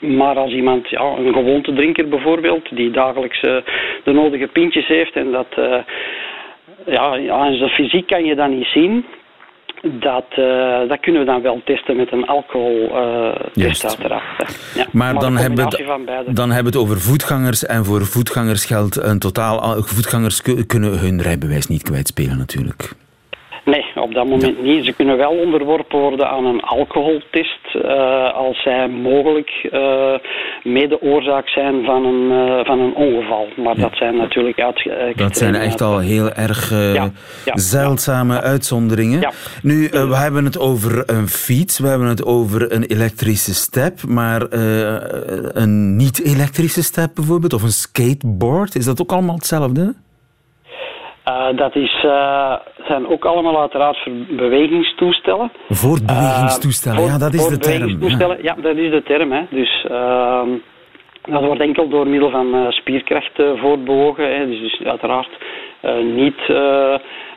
Maar 0.00 0.36
als 0.36 0.52
iemand, 0.52 0.88
ja, 0.88 1.00
een 1.00 1.32
gewoontedrinker 1.32 2.08
bijvoorbeeld, 2.08 2.76
die 2.76 2.90
dagelijks 2.90 3.42
uh, 3.42 3.56
de 4.04 4.12
nodige 4.12 4.46
pintjes 4.46 4.86
heeft 4.86 5.12
en 5.12 5.30
dat, 5.30 5.46
uh, 5.58 5.76
ja, 6.86 7.30
aan 7.30 7.54
zijn 7.54 7.70
fysiek 7.70 8.06
kan 8.06 8.24
je 8.24 8.34
dat 8.34 8.48
niet 8.48 8.66
zien. 8.66 9.04
Dat, 9.82 10.24
uh, 10.38 10.88
dat 10.88 11.00
kunnen 11.00 11.20
we 11.20 11.26
dan 11.26 11.42
wel 11.42 11.60
testen 11.64 11.96
met 11.96 12.12
een 12.12 12.26
alcoholtest 12.26 13.84
uiteraard. 13.84 14.72
Ja, 14.74 14.86
maar, 14.92 15.12
maar 15.12 15.22
dan, 15.22 15.36
hebben 15.36 15.64
we, 15.68 16.32
dan 16.32 16.50
hebben 16.50 16.72
we 16.72 16.78
het 16.78 16.88
over 16.88 17.00
voetgangers 17.00 17.66
en 17.66 17.84
voor 17.84 18.04
voetgangers 18.04 18.64
geldt 18.64 19.02
een 19.02 19.18
totaal... 19.18 19.82
Voetgangers 19.82 20.42
kunnen 20.66 20.98
hun 20.98 21.22
rijbewijs 21.22 21.66
niet 21.66 21.82
kwijtspelen 21.82 22.38
natuurlijk. 22.38 22.94
Dat 24.16 24.26
moment 24.26 24.62
niet. 24.62 24.84
Ze 24.84 24.92
kunnen 24.92 25.16
wel 25.16 25.30
onderworpen 25.30 25.98
worden 25.98 26.28
aan 26.28 26.44
een 26.44 26.60
alcoholtest 26.60 27.74
uh, 27.74 28.34
als 28.34 28.62
zij 28.62 28.88
mogelijk 28.88 29.68
uh, 29.72 30.14
mede-oorzaak 30.62 31.48
zijn 31.48 31.84
van 31.84 32.04
een, 32.04 32.30
uh, 32.30 32.64
van 32.64 32.78
een 32.78 32.94
ongeval. 32.94 33.48
Maar 33.56 33.76
dat 33.76 33.96
zijn 33.96 34.16
natuurlijk 34.16 34.60
uit. 34.60 34.88
dat 35.16 35.36
zijn 35.36 35.54
echt 35.54 35.80
al 35.80 35.98
heel 35.98 36.32
erg 36.32 36.70
ja, 36.70 37.10
ja, 37.44 37.52
zeldzame 37.54 38.40
uitzonderingen. 38.40 39.32
Nu, 39.62 39.88
we 39.90 40.16
hebben 40.16 40.44
het 40.44 40.58
over 40.58 41.02
een 41.06 41.28
fiets, 41.28 41.78
we 41.78 41.88
hebben 41.88 42.08
het 42.08 42.24
over 42.24 42.72
een 42.72 42.84
elektrische 42.84 43.54
step, 43.54 44.02
maar 44.08 44.46
een 45.52 45.96
niet-elektrische 45.96 46.82
step 46.82 47.10
bijvoorbeeld, 47.14 47.52
of 47.52 47.62
een 47.62 47.68
skateboard, 47.68 48.74
is 48.74 48.84
dat 48.84 49.00
ook 49.00 49.12
allemaal 49.12 49.34
hetzelfde? 49.34 49.94
Uh, 51.28 51.56
dat 51.56 51.76
is, 51.76 52.02
uh, 52.04 52.54
zijn 52.86 53.08
ook 53.08 53.24
allemaal 53.24 53.60
uiteraard 53.60 54.08
bewegingstoestellen. 54.28 55.52
Voortbewegingstoestellen, 55.68 57.00
uh, 57.00 57.06
ja, 57.06 57.18
dat 57.18 57.34
is 57.34 57.46
de 57.46 57.58
term. 57.58 58.00
Ja. 58.00 58.36
ja. 58.42 58.54
dat 58.54 58.76
is 58.76 58.90
de 58.90 59.02
term. 59.02 59.32
Hè. 59.32 59.42
Dus 59.50 59.86
ehm, 59.88 60.48
dat 61.22 61.44
wordt 61.44 61.60
enkel 61.60 61.88
door 61.88 62.06
middel 62.06 62.30
van 62.30 62.66
spierkracht 62.68 63.32
voortbewogen. 63.56 64.36
Hè. 64.36 64.46
Dus, 64.46 64.60
dus 64.60 64.86
uiteraard 64.86 65.30
niet 66.02 66.38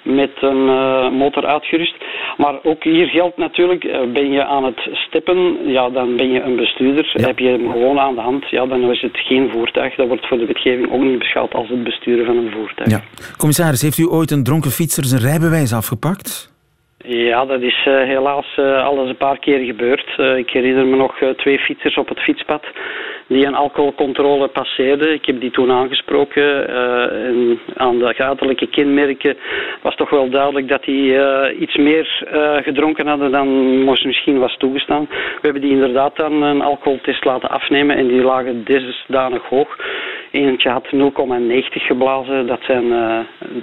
met 0.03 0.31
een 0.39 0.67
uh, 0.67 1.09
motor 1.09 1.45
uitgerust. 1.45 1.95
Maar 2.37 2.59
ook 2.63 2.83
hier 2.83 3.07
geldt 3.07 3.37
natuurlijk, 3.37 3.83
uh, 3.83 3.99
ben 4.13 4.31
je 4.31 4.43
aan 4.45 4.63
het 4.63 4.89
steppen, 4.91 5.57
ja, 5.65 5.89
dan 5.89 6.15
ben 6.15 6.31
je 6.31 6.41
een 6.41 6.55
bestuurder. 6.55 7.11
Heb 7.13 7.39
je 7.39 7.47
hem 7.47 7.71
gewoon 7.71 7.99
aan 7.99 8.15
de 8.15 8.21
hand, 8.21 8.49
ja, 8.49 8.65
dan 8.65 8.91
is 8.91 9.01
het 9.01 9.17
geen 9.17 9.49
voertuig. 9.49 9.95
Dat 9.95 10.07
wordt 10.07 10.27
voor 10.27 10.37
de 10.37 10.45
wetgeving 10.45 10.91
ook 10.91 11.01
niet 11.01 11.19
beschouwd 11.19 11.53
als 11.53 11.69
het 11.69 11.83
besturen 11.83 12.25
van 12.25 12.37
een 12.37 12.51
voertuig. 12.51 12.89
Ja. 12.89 13.01
Commissaris, 13.37 13.81
heeft 13.81 13.97
u 13.97 14.07
ooit 14.07 14.31
een 14.31 14.43
dronken 14.43 14.71
fietser 14.71 15.05
zijn 15.05 15.21
rijbewijs 15.21 15.73
afgepakt? 15.73 16.57
Ja, 17.05 17.45
dat 17.45 17.61
is 17.61 17.85
uh, 17.87 17.93
helaas 17.93 18.57
uh, 18.59 18.85
al 18.85 18.99
eens 18.99 19.09
een 19.09 19.17
paar 19.17 19.39
keer 19.39 19.65
gebeurd. 19.65 20.13
Uh, 20.17 20.37
ik 20.37 20.49
herinner 20.49 20.85
me 20.85 20.95
nog 20.95 21.13
twee 21.37 21.59
fietsers 21.59 21.97
op 21.97 22.09
het 22.09 22.19
fietspad 22.19 22.63
die 23.29 23.45
een 23.45 23.55
alcoholcontrole 23.55 24.47
passeerden. 24.47 25.13
Ik 25.13 25.25
heb 25.25 25.39
die 25.41 25.51
toen 25.51 25.71
aangesproken. 25.71 26.67
en 27.25 27.59
aan 27.75 27.99
de 27.99 28.17
uiterlijke 28.17 28.67
kenmerken 28.67 29.37
was 29.81 29.95
toch 29.95 30.09
wel 30.09 30.29
duidelijk 30.29 30.67
dat 30.67 30.83
die 30.83 31.17
iets 31.59 31.75
meer 31.77 32.27
gedronken 32.63 33.07
hadden 33.07 33.31
dan 33.31 33.83
misschien 33.83 34.39
was 34.39 34.57
toegestaan. 34.57 35.07
We 35.09 35.39
hebben 35.41 35.61
die 35.61 35.71
inderdaad 35.71 36.15
dan 36.15 36.41
een 36.41 36.61
alcoholtest 36.61 37.25
laten 37.25 37.49
afnemen 37.49 37.95
en 37.95 38.07
die 38.07 38.21
lagen 38.21 38.63
desdanig 38.63 39.43
hoog. 39.43 39.77
Eentje 40.31 40.69
had 40.69 40.87
0,90 40.93 40.99
geblazen. 41.71 42.47
Dat 42.47 42.59
zijn, 42.61 42.91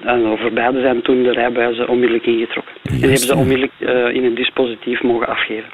en 0.05 0.39
voor 0.39 0.53
beide 0.53 0.81
zijn 0.81 1.03
toen 1.03 1.23
de 1.23 1.33
rijbewijzen 1.33 1.89
onmiddellijk 1.89 2.27
ingetrokken. 2.27 2.75
En 2.83 2.93
die 2.93 3.01
hebben 3.01 3.19
ze 3.19 3.37
onmiddellijk 3.37 3.73
in 4.15 4.25
het 4.25 4.37
dispositief 4.37 5.03
mogen 5.03 5.27
afgeven. 5.27 5.71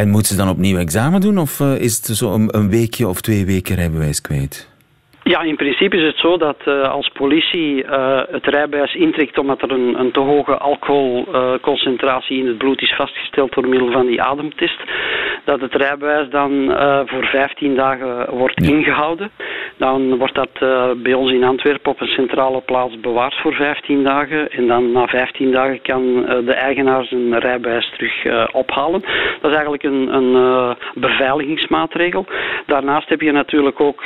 En 0.00 0.08
moet 0.08 0.26
ze 0.26 0.36
dan 0.36 0.48
opnieuw 0.48 0.78
examen 0.78 1.20
doen 1.20 1.38
of 1.38 1.60
uh, 1.60 1.80
is 1.80 1.96
het 1.96 2.16
zo 2.16 2.34
een, 2.34 2.48
een, 2.56 2.70
weekje 2.70 3.08
of 3.08 3.20
twee 3.20 3.46
weken 3.46 3.74
rijbewijs 3.74 4.20
kwijt? 4.20 4.74
Ja, 5.22 5.40
in 5.40 5.56
principe 5.56 5.96
is 5.96 6.02
het 6.02 6.18
zo 6.18 6.36
dat 6.36 6.56
uh, 6.64 6.90
als 6.90 7.08
politie 7.08 7.84
uh, 7.84 8.20
het 8.30 8.46
rijbewijs 8.46 8.94
intrekt 8.94 9.38
omdat 9.38 9.62
er 9.62 9.70
een, 9.70 10.00
een 10.00 10.12
te 10.12 10.20
hoge 10.20 10.56
alcoholconcentratie 10.56 12.38
in 12.38 12.46
het 12.46 12.58
bloed 12.58 12.82
is 12.82 12.94
vastgesteld 12.96 13.54
door 13.54 13.68
middel 13.68 13.92
van 13.92 14.06
die 14.06 14.22
ademtest, 14.22 14.80
dat 15.44 15.60
het 15.60 15.74
rijbewijs 15.74 16.30
dan 16.30 16.50
voor 17.06 17.24
15 17.24 17.74
dagen 17.74 18.30
wordt 18.30 18.64
ja. 18.64 18.70
ingehouden. 18.70 19.30
Dan 19.76 20.16
wordt 20.18 20.34
dat 20.34 20.58
bij 21.02 21.14
ons 21.14 21.32
in 21.32 21.44
Antwerpen 21.44 21.92
op 21.92 22.00
een 22.00 22.06
centrale 22.06 22.60
plaats 22.60 23.00
bewaard 23.00 23.34
voor 23.34 23.54
15 23.54 24.02
dagen. 24.02 24.50
En 24.50 24.66
dan 24.66 24.92
na 24.92 25.06
15 25.06 25.52
dagen 25.52 25.82
kan 25.82 26.24
de 26.44 26.52
eigenaar 26.52 27.04
zijn 27.04 27.38
rijbewijs 27.38 27.90
terug 27.90 28.52
ophalen. 28.52 29.00
Dat 29.40 29.50
is 29.50 29.56
eigenlijk 29.56 29.82
een, 29.82 30.14
een 30.14 30.76
beveiligingsmaatregel. 30.94 32.26
Daarnaast 32.66 33.08
heb 33.08 33.20
je 33.20 33.32
natuurlijk 33.32 33.80
ook 33.80 34.04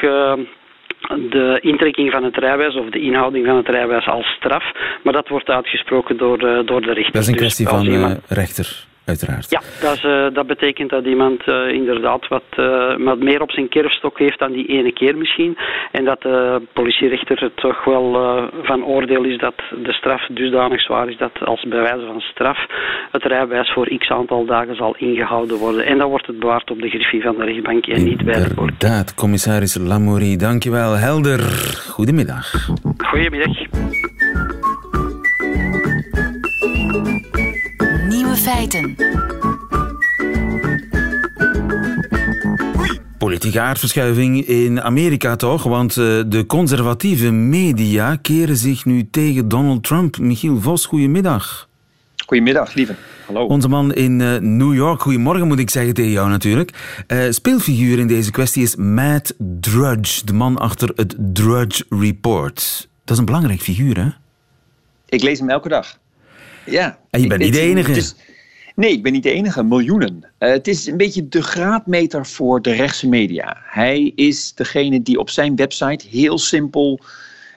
de 1.09 1.59
intrekking 1.61 2.11
van 2.11 2.25
het 2.25 2.37
rijbewijs 2.37 2.75
of 2.75 2.91
de 2.91 3.01
inhouding 3.01 3.47
van 3.47 3.57
het 3.57 3.69
rijbewijs 3.69 4.07
als 4.07 4.27
straf. 4.27 4.65
Maar 5.03 5.13
dat 5.13 5.29
wordt 5.29 5.49
uitgesproken 5.49 6.17
door, 6.17 6.39
door 6.39 6.81
de 6.81 6.93
rechter. 6.93 7.13
Dat 7.13 7.23
is 7.23 7.29
een 7.29 7.35
kwestie 7.35 7.65
dus 7.65 7.75
van 7.75 7.87
iemand... 7.87 8.21
rechter 8.29 8.89
uiteraard. 9.11 9.51
Ja, 9.51 9.61
dat, 9.81 9.95
is, 9.97 10.05
uh, 10.05 10.27
dat 10.33 10.47
betekent 10.47 10.91
dat 10.91 11.05
iemand 11.05 11.41
uh, 11.47 11.69
inderdaad 11.81 12.29
wat, 12.29 12.49
uh, 12.57 12.97
wat 12.99 13.19
meer 13.19 13.41
op 13.43 13.51
zijn 13.51 13.69
kerfstok 13.69 14.19
heeft 14.19 14.39
dan 14.39 14.53
die 14.53 14.67
ene 14.67 14.93
keer 14.93 15.17
misschien. 15.17 15.57
En 15.93 16.05
dat 16.05 16.23
de 16.23 16.63
politierechter 16.73 17.41
het 17.41 17.57
toch 17.57 17.85
wel 17.85 18.07
van 18.63 18.85
oordeel 18.85 19.25
is 19.25 19.39
dat 19.39 19.55
de 19.83 19.93
straf 19.93 20.27
dusdanig 20.27 20.81
zwaar 20.81 21.09
is 21.09 21.17
dat 21.17 21.33
als 21.45 21.63
bij 21.69 21.81
wijze 21.81 22.07
van 22.07 22.21
straf 22.21 22.59
het 23.11 23.25
rijbewijs 23.25 23.73
voor 23.73 23.89
x 23.99 24.11
aantal 24.11 24.45
dagen 24.45 24.77
zal 24.77 24.95
ingehouden 24.99 25.57
worden. 25.57 25.87
En 25.87 25.99
dan 25.99 26.09
wordt 26.09 26.27
het 26.27 26.39
bewaard 26.39 26.71
op 26.71 26.81
de 26.81 26.89
griffie 26.89 27.23
van 27.23 27.37
de 27.37 27.45
rechtbank 27.45 27.87
en 27.87 28.05
niet 28.05 28.25
bij 28.25 28.35
de 28.35 28.55
politie. 28.55 28.77
Inderdaad, 28.79 29.15
commissaris 29.15 29.75
Lamourie, 29.75 30.37
dankjewel. 30.37 30.97
Helder. 30.97 31.41
Goedemiddag. 31.89 32.69
Goedemiddag. 32.97 34.10
Feiten. 38.51 38.97
Politieke 43.19 43.61
aardverschuiving 43.61 44.47
in 44.47 44.83
Amerika 44.83 45.37
toch? 45.37 45.63
Want 45.63 45.97
uh, 45.97 46.23
de 46.27 46.45
conservatieve 46.47 47.31
media 47.31 48.17
keren 48.17 48.57
zich 48.57 48.85
nu 48.85 49.09
tegen 49.11 49.49
Donald 49.49 49.83
Trump. 49.83 50.19
Michiel 50.19 50.61
Vos, 50.61 50.87
goedemiddag. 50.87 51.69
Goedemiddag, 52.27 52.75
lieve. 52.75 52.95
Hallo. 53.27 53.47
Onze 53.47 53.69
man 53.69 53.95
in 53.95 54.21
uh, 54.21 54.37
New 54.37 54.75
York, 54.75 55.03
goedemorgen 55.03 55.47
moet 55.47 55.59
ik 55.59 55.71
zeggen 55.71 55.95
tegen 55.95 56.11
jou 56.11 56.29
natuurlijk. 56.29 57.03
Uh, 57.09 57.31
speelfiguur 57.31 57.99
in 57.99 58.07
deze 58.07 58.31
kwestie 58.31 58.63
is 58.63 58.77
Matt 58.77 59.35
Drudge, 59.61 60.25
de 60.25 60.33
man 60.33 60.59
achter 60.59 60.93
het 60.95 61.15
Drudge 61.19 61.85
Report. 61.89 62.89
Dat 63.05 63.15
is 63.15 63.19
een 63.19 63.25
belangrijk 63.25 63.61
figuur, 63.61 63.97
hè? 63.99 64.09
Ik 65.09 65.23
lees 65.23 65.39
hem 65.39 65.51
elke 65.51 65.69
dag. 65.69 65.99
Ja. 66.65 66.99
En 67.11 67.21
je 67.21 67.27
bent 67.27 67.41
niet 67.41 67.53
de 67.53 67.61
enige. 67.61 68.13
Nee, 68.75 68.93
ik 68.93 69.03
ben 69.03 69.13
niet 69.13 69.23
de 69.23 69.31
enige. 69.31 69.63
Miljoenen. 69.63 70.25
Uh, 70.39 70.51
het 70.51 70.69
is 70.69 70.87
een 70.87 70.97
beetje 70.97 71.29
de 71.29 71.43
graadmeter 71.43 72.27
voor 72.27 72.63
de 72.63 72.73
rechtse 72.73 73.09
media. 73.09 73.57
Hij 73.65 74.13
is 74.15 74.55
degene 74.55 75.03
die 75.03 75.19
op 75.19 75.31
zijn 75.31 75.57
website 75.57 76.07
heel 76.09 76.39
simpel 76.39 77.01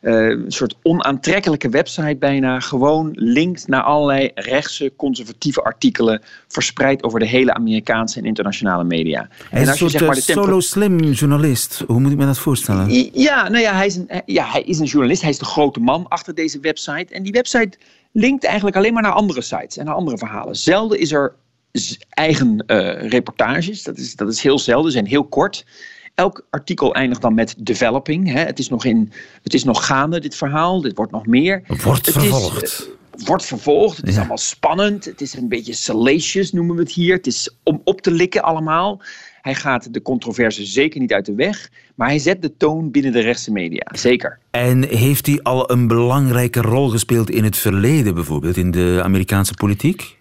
uh, 0.04 0.30
een 0.30 0.52
soort 0.52 0.76
onaantrekkelijke 0.82 1.70
website 1.70 2.16
bijna, 2.20 2.60
gewoon 2.60 3.12
linkt 3.14 3.68
naar 3.68 3.82
allerlei 3.82 4.32
rechtse, 4.36 4.94
conservatieve 4.96 5.64
artikelen, 5.64 6.22
verspreid 6.48 7.04
over 7.04 7.20
de 7.20 7.28
hele 7.28 7.54
Amerikaanse 7.54 8.20
en 8.20 8.26
internationale 8.26 8.84
media. 8.84 9.28
Hij 9.50 9.62
is 9.62 9.68
en 9.68 9.72
als 9.72 9.80
een 9.80 9.86
je, 9.86 9.92
zeg 9.92 10.08
maar, 10.08 10.16
de 10.16 10.22
solo-slim 10.22 11.00
journalist. 11.00 11.84
Hoe 11.88 12.00
moet 12.00 12.12
ik 12.12 12.18
me 12.18 12.26
dat 12.26 12.40
voorstellen? 12.40 13.12
Ja, 13.14 13.50
nou 13.50 13.64
ja 13.64 13.74
hij, 13.74 13.86
is 13.86 13.96
een, 13.96 14.10
ja, 14.26 14.46
hij 14.46 14.62
is 14.62 14.80
een 14.80 14.86
journalist. 14.86 15.22
Hij 15.22 15.30
is 15.32 15.38
de 15.38 15.46
grote 15.46 15.80
man 15.80 16.08
achter 16.08 16.36
deze 16.36 16.60
website. 16.60 17.14
En 17.14 17.24
die 17.24 17.32
website 17.32 17.78
linkt 18.14 18.44
eigenlijk 18.44 18.76
alleen 18.76 18.94
maar 18.94 19.04
naar 19.04 19.12
andere 19.12 19.42
sites 19.42 19.78
en 19.78 19.86
naar 19.86 19.96
andere 19.96 20.18
verhalen. 20.18 20.56
Zelden 20.56 21.00
is 21.00 21.12
er 21.12 21.36
eigen 22.10 22.64
uh, 22.68 23.10
reportages. 23.10 23.84
Dat 23.84 23.98
is, 23.98 24.16
dat 24.16 24.30
is 24.30 24.42
heel 24.42 24.60
zelden, 24.60 24.92
zijn 24.92 25.06
heel 25.06 25.24
kort. 25.24 25.66
Elk 26.16 26.48
artikel 26.50 26.94
eindigt 26.96 27.22
dan 27.22 27.34
met 27.34 27.56
developing. 27.58 28.32
Hè. 28.32 28.40
Het, 28.40 28.60
is 28.60 28.70
nog 28.70 28.86
in, 28.86 29.12
het 29.44 29.54
is 29.54 29.64
nog 29.64 29.86
gaande, 29.86 30.20
dit 30.20 30.36
verhaal. 30.36 30.82
Dit 30.82 30.96
wordt 30.96 31.12
nog 31.12 31.26
meer. 31.26 31.64
Wordt 31.84 32.06
het 32.06 32.16
vervolgd. 32.16 32.64
Is, 32.64 32.88
uh, 33.20 33.26
wordt 33.26 33.46
vervolgd. 33.46 33.98
Het 33.98 34.08
is 34.08 34.18
allemaal 34.18 34.38
spannend. 34.38 35.06
Het 35.06 35.22
is 35.22 35.34
een 35.34 35.48
beetje 35.48 35.74
salacious, 35.74 36.52
noemen 36.52 36.76
we 36.76 36.82
het 36.82 36.92
hier. 36.92 37.16
Het 37.16 37.28
is 37.28 37.56
om 37.64 37.82
op 37.84 38.02
te 38.02 38.12
likken 38.12 38.44
allemaal. 38.44 39.02
Hij 39.44 39.56
gaat 39.56 39.94
de 39.94 40.02
controverse 40.02 40.66
zeker 40.66 41.00
niet 41.00 41.14
uit 41.14 41.26
de 41.26 41.36
weg. 41.36 41.70
Maar 41.96 42.08
hij 42.08 42.20
zet 42.20 42.42
de 42.42 42.58
toon 42.58 42.92
binnen 42.92 43.12
de 43.12 43.20
rechtse 43.20 43.52
media. 43.52 43.86
Zeker. 43.92 44.40
En 44.52 44.88
heeft 44.88 45.26
hij 45.26 45.40
al 45.42 45.72
een 45.72 45.88
belangrijke 45.88 46.62
rol 46.62 46.90
gespeeld 46.90 47.30
in 47.30 47.44
het 47.44 47.58
verleden, 47.58 48.14
bijvoorbeeld 48.14 48.58
in 48.58 48.72
de 48.72 49.02
Amerikaanse 49.04 49.54
politiek? 49.54 50.18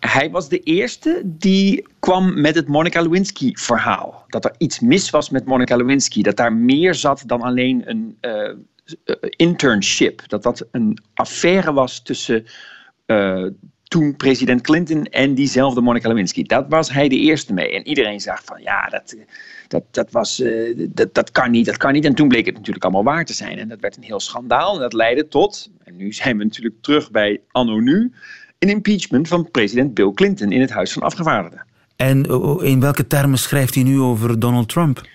hij 0.00 0.30
was 0.30 0.48
de 0.48 0.58
eerste 0.58 1.22
die 1.24 1.86
kwam 1.98 2.40
met 2.40 2.54
het 2.54 2.68
Monica 2.68 3.00
Lewinsky-verhaal. 3.00 4.24
Dat 4.28 4.44
er 4.44 4.54
iets 4.58 4.80
mis 4.80 5.10
was 5.10 5.30
met 5.30 5.44
Monica 5.44 5.76
Lewinsky. 5.76 6.22
Dat 6.22 6.36
daar 6.36 6.52
meer 6.52 6.94
zat 6.94 7.22
dan 7.26 7.42
alleen 7.42 7.82
een 7.84 8.16
uh, 8.20 8.54
internship. 9.36 10.28
Dat 10.28 10.42
dat 10.42 10.66
een 10.70 10.98
affaire 11.14 11.72
was 11.72 12.02
tussen 12.02 12.44
uh, 13.06 13.46
toen 13.88 14.16
president 14.16 14.60
Clinton 14.60 15.04
en 15.04 15.34
diezelfde 15.34 15.80
Monica 15.80 16.08
Lewinsky. 16.08 16.42
Dat 16.42 16.66
was 16.68 16.92
hij 16.92 17.08
de 17.08 17.18
eerste 17.18 17.52
mee. 17.52 17.72
En 17.72 17.86
iedereen 17.86 18.20
zag 18.20 18.42
van 18.44 18.62
ja, 18.62 18.88
dat, 18.88 19.16
dat, 19.68 19.82
dat, 19.90 20.10
was, 20.10 20.42
dat, 20.76 21.14
dat 21.14 21.30
kan 21.30 21.50
niet, 21.50 21.66
dat 21.66 21.76
kan 21.76 21.92
niet. 21.92 22.04
En 22.04 22.14
toen 22.14 22.28
bleek 22.28 22.46
het 22.46 22.54
natuurlijk 22.54 22.84
allemaal 22.84 23.04
waar 23.04 23.24
te 23.24 23.32
zijn. 23.32 23.58
En 23.58 23.68
dat 23.68 23.80
werd 23.80 23.96
een 23.96 24.02
heel 24.02 24.20
schandaal. 24.20 24.74
En 24.74 24.80
dat 24.80 24.92
leidde 24.92 25.28
tot, 25.28 25.70
en 25.84 25.96
nu 25.96 26.12
zijn 26.12 26.38
we 26.38 26.44
natuurlijk 26.44 26.74
terug 26.80 27.10
bij 27.10 27.40
anno 27.50 27.78
nu 27.78 28.12
een 28.58 28.68
impeachment 28.68 29.28
van 29.28 29.50
president 29.50 29.94
Bill 29.94 30.12
Clinton 30.12 30.52
in 30.52 30.60
het 30.60 30.70
Huis 30.70 30.92
van 30.92 31.02
Afgevaardigden. 31.02 31.64
En 31.96 32.24
in 32.62 32.80
welke 32.80 33.06
termen 33.06 33.38
schrijft 33.38 33.74
hij 33.74 33.84
nu 33.84 34.00
over 34.00 34.38
Donald 34.38 34.68
Trump? 34.68 35.08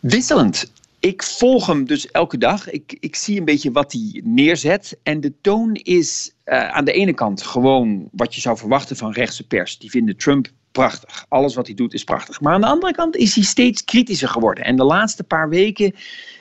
Wisselend. 0.00 0.72
Ik 1.00 1.22
volg 1.22 1.66
hem 1.66 1.84
dus 1.84 2.10
elke 2.10 2.38
dag. 2.38 2.70
Ik, 2.70 2.96
ik 3.00 3.16
zie 3.16 3.38
een 3.38 3.44
beetje 3.44 3.72
wat 3.72 3.92
hij 3.92 4.20
neerzet. 4.24 4.98
En 5.02 5.20
de 5.20 5.32
toon 5.40 5.74
is 5.74 6.34
uh, 6.44 6.68
aan 6.68 6.84
de 6.84 6.92
ene 6.92 7.14
kant 7.14 7.42
gewoon 7.42 8.08
wat 8.12 8.34
je 8.34 8.40
zou 8.40 8.56
verwachten 8.56 8.96
van 8.96 9.12
rechtse 9.12 9.46
pers. 9.46 9.78
Die 9.78 9.90
vinden 9.90 10.16
Trump 10.16 10.48
prachtig. 10.72 11.26
Alles 11.28 11.54
wat 11.54 11.66
hij 11.66 11.74
doet 11.74 11.94
is 11.94 12.04
prachtig. 12.04 12.40
Maar 12.40 12.54
aan 12.54 12.60
de 12.60 12.66
andere 12.66 12.92
kant 12.92 13.16
is 13.16 13.34
hij 13.34 13.44
steeds 13.44 13.84
kritischer 13.84 14.28
geworden. 14.28 14.64
En 14.64 14.76
de 14.76 14.84
laatste 14.84 15.24
paar 15.24 15.48
weken 15.48 15.94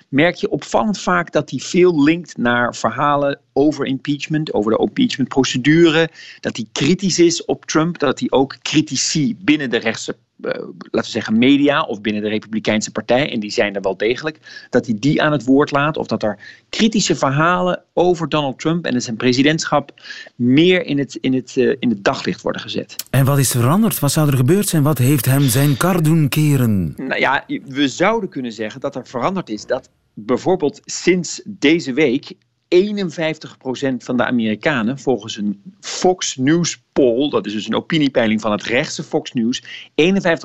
merk 0.10 0.36
je 0.36 0.50
opvallend 0.50 1.00
vaak 1.00 1.32
dat 1.32 1.50
hij 1.50 1.60
veel 1.60 2.04
linkt 2.04 2.38
naar 2.38 2.76
verhalen 2.76 3.40
over 3.54 3.86
impeachment, 3.86 4.54
over 4.54 4.72
de 4.72 4.78
impeachmentprocedure. 4.78 6.10
Dat 6.40 6.56
hij 6.56 6.66
kritisch 6.72 7.20
is 7.20 7.46
op 7.46 7.66
Trump, 7.66 8.00
dat 8.00 8.20
hij 8.20 8.32
ook 8.32 8.58
critici 8.62 9.36
binnen 9.40 9.70
de 9.70 9.78
rechtse 9.78 10.18
laten 10.38 10.76
we 10.92 11.04
zeggen, 11.04 11.38
media 11.38 11.82
of 11.82 12.02
binnen 12.02 12.22
de 12.22 12.30
Republikeinse 12.30 12.92
Partij, 12.92 13.32
en 13.32 13.40
die 13.40 13.52
zijn 13.52 13.76
er 13.76 13.82
wel 13.82 13.98
degelijk, 13.98 14.68
dat 14.70 14.86
hij 14.86 14.96
die 15.00 15.22
aan 15.22 15.32
het 15.32 15.46
woord 15.46 15.72
laat. 15.72 15.98
Of 15.98 16.08
dat 16.08 16.24
er 16.24 16.40
kritische 16.70 17.16
verhalen 17.16 17.84
over 17.94 18.30
Donald 18.30 18.60
Trump 18.60 18.86
en 18.86 19.02
zijn 19.02 19.16
presidentschap 19.16 19.92
meer 20.36 20.86
in 20.86 20.98
het, 20.98 21.16
in, 21.16 21.34
het, 21.34 21.56
uh, 21.56 21.76
in 21.80 21.90
het 21.90 22.04
daglicht 22.04 22.42
worden 22.42 22.62
gezet. 22.62 22.96
En 23.10 23.26
wat 23.26 23.38
is 23.38 23.54
er 23.54 23.60
veranderd? 23.60 24.00
Wat 24.00 24.12
zou 24.12 24.30
er 24.30 24.38
gebeurd 24.38 24.68
zijn? 24.68 24.84
Wat 24.84 24.98
heeft 24.98 25.26
hem 25.26 25.42
zijn 25.42 25.78
kar 25.78 26.04
doen 26.04 26.30
keren? 26.30 26.94
Nou 26.98 27.20
ja, 27.20 27.44
we 27.66 27.88
zouden 27.88 28.30
kunnen 28.30 28.52
zeggen 28.52 28.82
dat 28.82 28.96
er 28.96 29.08
veranderd 29.08 29.50
is 29.50 29.66
dat 29.66 29.90
bijvoorbeeld 30.14 30.82
sinds 30.86 31.42
deze 31.46 31.94
week 31.94 32.34
51% 32.70 33.98
van 33.98 34.18
de 34.18 34.26
Amerikanen, 34.26 35.00
volgens 35.00 35.38
een 35.38 35.62
Fox 35.80 36.36
News 36.36 36.84
poll, 36.94 37.30
dat 37.30 37.46
is 37.46 37.54
dus 37.54 37.68
een 37.68 37.76
opiniepeiling 37.76 38.42
van 38.42 38.52
het 38.52 38.64
rechtse 38.64 39.04
Fox 39.04 39.34
News, 39.34 39.64
51% 39.64 39.66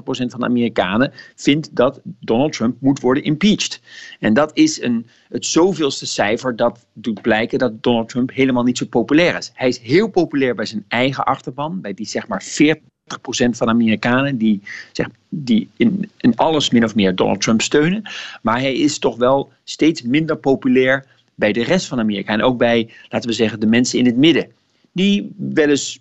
van 0.03 0.41
de 0.41 0.47
Amerikanen 0.47 1.13
vindt 1.37 1.77
dat 1.77 2.01
Donald 2.05 2.53
Trump 2.53 2.77
moet 2.81 3.01
worden 3.01 3.23
impeached. 3.23 3.81
En 4.19 4.35
dat 4.35 4.51
is 4.55 4.83
een, 4.83 5.07
het 5.29 5.47
zoveelste 5.47 6.07
cijfer 6.07 6.57
dat 6.57 6.87
doet 6.93 7.23
blijken 7.23 7.59
dat 7.59 7.83
Donald 7.83 8.09
Trump 8.09 8.31
helemaal 8.33 8.63
niet 8.63 8.79
zo 8.79 8.87
populair 8.87 9.37
is. 9.37 9.51
Hij 9.55 9.69
is 9.69 9.79
heel 9.79 10.09
populair 10.09 10.55
bij 10.55 10.67
zijn 10.67 10.85
eigen 10.89 11.25
achterban, 11.25 11.81
bij 11.81 11.95
die 11.95 12.07
zeg 12.07 12.29
maar 12.29 12.45
40% 12.45 12.81
van 13.51 13.69
Amerikanen 13.69 14.39
die, 14.39 14.63
zeg, 14.93 15.09
die 15.29 15.69
in, 15.77 16.11
in 16.17 16.37
alles 16.37 16.71
min 16.71 16.85
of 16.85 16.95
meer 16.95 17.15
Donald 17.15 17.41
Trump 17.41 17.63
steunen. 17.63 18.03
Maar 18.43 18.61
hij 18.61 18.75
is 18.75 18.99
toch 18.99 19.17
wel 19.17 19.53
steeds 19.65 20.03
minder 20.03 20.37
populair 20.37 21.07
bij 21.41 21.53
de 21.53 21.65
rest 21.65 21.87
van 21.87 21.99
Amerika. 21.99 22.33
En 22.33 22.43
ook 22.43 22.59
bij, 22.59 22.91
laten 23.09 23.29
we 23.29 23.35
zeggen, 23.35 23.61
de 23.61 23.67
mensen 23.67 23.99
in 23.99 24.07
het 24.07 24.17
midden. 24.17 24.53
Die 24.93 25.35
wel 25.37 25.69
eens 25.69 26.01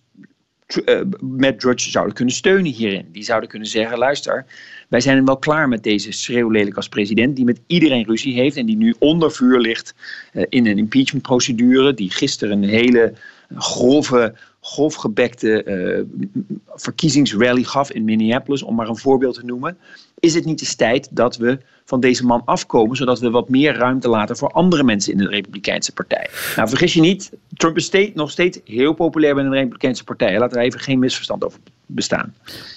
uh, 0.85 1.01
Matt 1.19 1.59
Drudge 1.59 1.89
zouden 1.89 2.15
kunnen 2.15 2.33
steunen 2.33 2.71
hierin. 2.71 3.05
Die 3.11 3.23
zouden 3.23 3.49
kunnen 3.49 3.67
zeggen, 3.67 3.97
luister, 3.97 4.45
wij 4.89 4.99
zijn 4.99 5.25
wel 5.25 5.37
klaar 5.37 5.67
met 5.67 5.83
deze 5.83 6.11
schreeuwlelijk 6.11 6.75
als 6.75 6.89
president... 6.89 7.35
die 7.35 7.45
met 7.45 7.61
iedereen 7.67 8.05
ruzie 8.05 8.33
heeft 8.33 8.57
en 8.57 8.65
die 8.65 8.77
nu 8.77 8.95
onder 8.99 9.31
vuur 9.31 9.59
ligt 9.59 9.95
uh, 10.33 10.43
in 10.49 10.65
een 10.65 10.77
impeachmentprocedure... 10.77 11.93
die 11.93 12.11
gisteren 12.11 12.63
een 12.63 12.69
hele 12.69 13.13
grove 13.55 14.33
grofgebekte 14.61 15.63
uh, 15.65 16.25
verkiezingsrally 16.75 17.63
gaf 17.63 17.91
in 17.91 18.03
Minneapolis, 18.03 18.63
om 18.63 18.75
maar 18.75 18.87
een 18.87 18.97
voorbeeld 18.97 19.35
te 19.35 19.45
noemen, 19.45 19.77
is 20.19 20.33
het 20.33 20.45
niet 20.45 20.59
de 20.59 20.75
tijd 20.75 21.07
dat 21.11 21.37
we 21.37 21.57
van 21.85 21.99
deze 21.99 22.25
man 22.25 22.41
afkomen, 22.45 22.95
zodat 22.95 23.19
we 23.19 23.29
wat 23.29 23.49
meer 23.49 23.75
ruimte 23.75 24.09
laten 24.09 24.37
voor 24.37 24.51
andere 24.51 24.83
mensen 24.83 25.11
in 25.11 25.17
de 25.17 25.27
Republikeinse 25.27 25.93
Partij. 25.93 26.29
Nou, 26.55 26.69
vergis 26.69 26.93
je 26.93 27.01
niet, 27.01 27.31
Trump 27.53 27.77
is 27.77 27.85
steeds, 27.85 28.15
nog 28.15 28.31
steeds 28.31 28.59
heel 28.63 28.93
populair 28.93 29.35
bij 29.35 29.43
de 29.43 29.49
Republikeinse 29.49 30.03
Partij. 30.03 30.39
Laat 30.39 30.55
er 30.55 30.61
even 30.61 30.79
geen 30.79 30.99
misverstand 30.99 31.43
over 31.43 31.59
bestaan. 31.85 32.33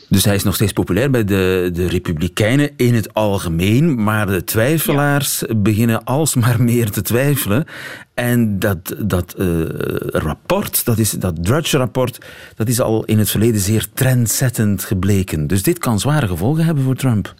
Dus 0.08 0.24
hij 0.24 0.34
is 0.34 0.42
nog 0.42 0.54
steeds 0.54 0.72
populair 0.72 1.10
bij 1.10 1.24
de, 1.24 1.70
de 1.72 1.86
Republikeinen 1.88 2.70
in 2.76 2.94
het 2.94 3.14
algemeen, 3.14 4.02
maar 4.02 4.26
de 4.26 4.44
twijfelaars 4.44 5.44
beginnen 5.56 6.04
alsmaar 6.04 6.62
meer 6.62 6.90
te 6.90 7.02
twijfelen. 7.02 7.64
En 8.14 8.58
dat, 8.58 8.94
dat 8.98 9.34
uh, 9.38 9.62
rapport, 10.06 10.61
dat, 10.84 10.98
is, 10.98 11.10
dat 11.10 11.44
Drudge-rapport, 11.44 12.18
dat 12.56 12.68
is 12.68 12.80
al 12.80 13.04
in 13.04 13.18
het 13.18 13.30
verleden 13.30 13.60
zeer 13.60 13.86
trendzettend 13.94 14.84
gebleken. 14.84 15.46
Dus 15.46 15.62
dit 15.62 15.78
kan 15.78 16.00
zware 16.00 16.28
gevolgen 16.28 16.64
hebben 16.64 16.84
voor 16.84 16.96
Trump. 16.96 17.34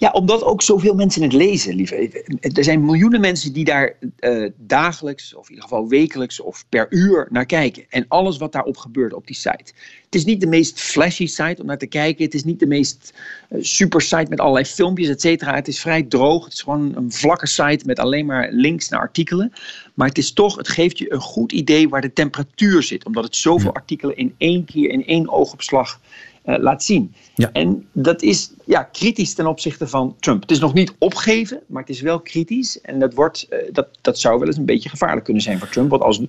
Ja, 0.00 0.10
omdat 0.10 0.42
ook 0.42 0.62
zoveel 0.62 0.94
mensen 0.94 1.22
het 1.22 1.32
lezen, 1.32 1.74
lieve. 1.74 2.24
Er 2.40 2.64
zijn 2.64 2.84
miljoenen 2.84 3.20
mensen 3.20 3.52
die 3.52 3.64
daar 3.64 3.92
uh, 4.20 4.50
dagelijks, 4.56 5.34
of 5.34 5.44
in 5.44 5.54
ieder 5.54 5.68
geval 5.68 5.88
wekelijks 5.88 6.40
of 6.40 6.64
per 6.68 6.86
uur 6.90 7.28
naar 7.30 7.46
kijken. 7.46 7.84
En 7.88 8.04
alles 8.08 8.36
wat 8.36 8.52
daarop 8.52 8.76
gebeurt 8.76 9.12
op 9.12 9.26
die 9.26 9.36
site. 9.36 9.72
Het 10.04 10.14
is 10.14 10.24
niet 10.24 10.40
de 10.40 10.46
meest 10.46 10.80
flashy 10.80 11.26
site 11.26 11.60
om 11.60 11.66
naar 11.66 11.78
te 11.78 11.86
kijken. 11.86 12.24
Het 12.24 12.34
is 12.34 12.44
niet 12.44 12.60
de 12.60 12.66
meest 12.66 13.14
uh, 13.50 13.58
super 13.62 14.00
site 14.00 14.26
met 14.28 14.40
allerlei 14.40 14.64
filmpjes, 14.64 15.08
et 15.08 15.20
cetera. 15.20 15.54
Het 15.54 15.68
is 15.68 15.80
vrij 15.80 16.02
droog. 16.02 16.44
Het 16.44 16.52
is 16.52 16.60
gewoon 16.62 16.96
een 16.96 17.12
vlakke 17.12 17.46
site 17.46 17.86
met 17.86 17.98
alleen 17.98 18.26
maar 18.26 18.48
links 18.52 18.88
naar 18.88 19.00
artikelen. 19.00 19.52
Maar 19.98 20.08
het 20.08 20.18
is 20.18 20.32
toch, 20.32 20.56
het 20.56 20.68
geeft 20.68 20.98
je 20.98 21.12
een 21.12 21.20
goed 21.20 21.52
idee 21.52 21.88
waar 21.88 22.00
de 22.00 22.12
temperatuur 22.12 22.82
zit. 22.82 23.04
Omdat 23.04 23.24
het 23.24 23.36
zoveel 23.36 23.72
artikelen 23.72 24.16
in 24.16 24.34
één 24.36 24.64
keer, 24.64 24.90
in 24.90 25.06
één 25.06 25.28
oogopslag 25.28 26.00
uh, 26.44 26.58
laat 26.58 26.84
zien. 26.84 27.14
Ja. 27.34 27.50
En 27.52 27.86
dat 27.92 28.22
is 28.22 28.52
ja, 28.64 28.82
kritisch 28.82 29.34
ten 29.34 29.46
opzichte 29.46 29.88
van 29.88 30.16
Trump. 30.20 30.40
Het 30.40 30.50
is 30.50 30.58
nog 30.58 30.74
niet 30.74 30.94
opgeven, 30.98 31.60
maar 31.66 31.82
het 31.82 31.90
is 31.90 32.00
wel 32.00 32.20
kritisch. 32.20 32.80
En 32.80 32.98
dat, 32.98 33.14
wordt, 33.14 33.46
uh, 33.50 33.58
dat, 33.72 33.88
dat 34.00 34.18
zou 34.18 34.38
wel 34.38 34.48
eens 34.48 34.56
een 34.56 34.64
beetje 34.64 34.88
gevaarlijk 34.88 35.24
kunnen 35.24 35.42
zijn 35.42 35.58
voor 35.58 35.68
Trump. 35.68 35.90
Want 35.90 36.02
als, 36.02 36.20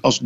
als 0.00 0.22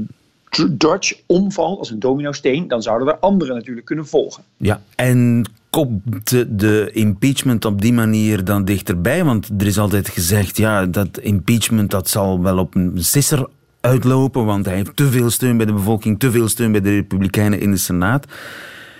Dodge 0.71 1.17
omvalt 1.27 1.79
als 1.79 1.91
een 1.91 2.01
domino-steen, 2.01 2.69
dan 2.69 2.83
zouden 2.83 3.09
er 3.09 3.19
anderen 3.19 3.55
natuurlijk 3.55 3.87
kunnen 3.87 4.07
volgen. 4.07 4.45
Ja, 4.57 4.83
en 4.95 5.45
komt 5.71 6.59
de, 6.59 6.91
impeachment 6.93 7.65
op 7.65 7.81
die 7.81 7.93
manier 7.93 8.45
dan 8.45 8.65
dichterbij? 8.65 9.25
Want 9.25 9.51
er 9.59 9.67
is 9.67 9.79
altijd 9.79 10.09
gezegd, 10.09 10.57
ja, 10.57 10.87
dat 10.87 11.19
impeachment 11.19 11.91
dat 11.91 12.09
zal 12.09 12.43
wel 12.43 12.59
op 12.59 12.75
een 12.75 12.93
sisser 12.95 13.49
uitlopen, 13.81 14.45
want 14.45 14.67
hij 14.67 14.75
heeft 14.75 14.97
te 14.97 15.11
veel 15.11 15.31
steun 15.31 15.57
bij 15.57 15.67
de 15.67 15.73
bevolking, 15.73 16.19
te 16.19 16.31
veel 16.31 16.49
steun 16.49 16.73
bij 16.73 16.81
de 16.81 16.91
Republikeinen 16.91 17.61
in 17.61 17.71
de 17.71 17.77
Senaat. 17.77 18.27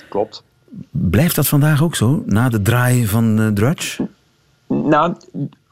Klopt. 0.09 0.45
Blijft 0.91 1.37
dat 1.37 1.49
vandaag 1.49 1.83
ook 1.83 1.95
zo, 1.95 2.23
na 2.27 2.49
de 2.49 2.63
draai 2.63 3.07
van 3.07 3.41
uh, 3.41 3.49
Drudge? 3.49 4.09
Nou, 4.67 5.15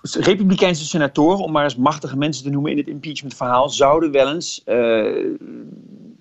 Republikeinse 0.02 0.84
senatoren, 0.84 1.44
om 1.44 1.52
maar 1.52 1.64
eens 1.64 1.76
machtige 1.76 2.16
mensen 2.16 2.44
te 2.44 2.50
noemen 2.50 2.70
in 2.70 2.78
het 2.78 2.86
impeachment-verhaal, 2.86 3.68
zouden 3.68 4.10
wel 4.10 4.34
eens 4.34 4.62
uh, 4.66 5.36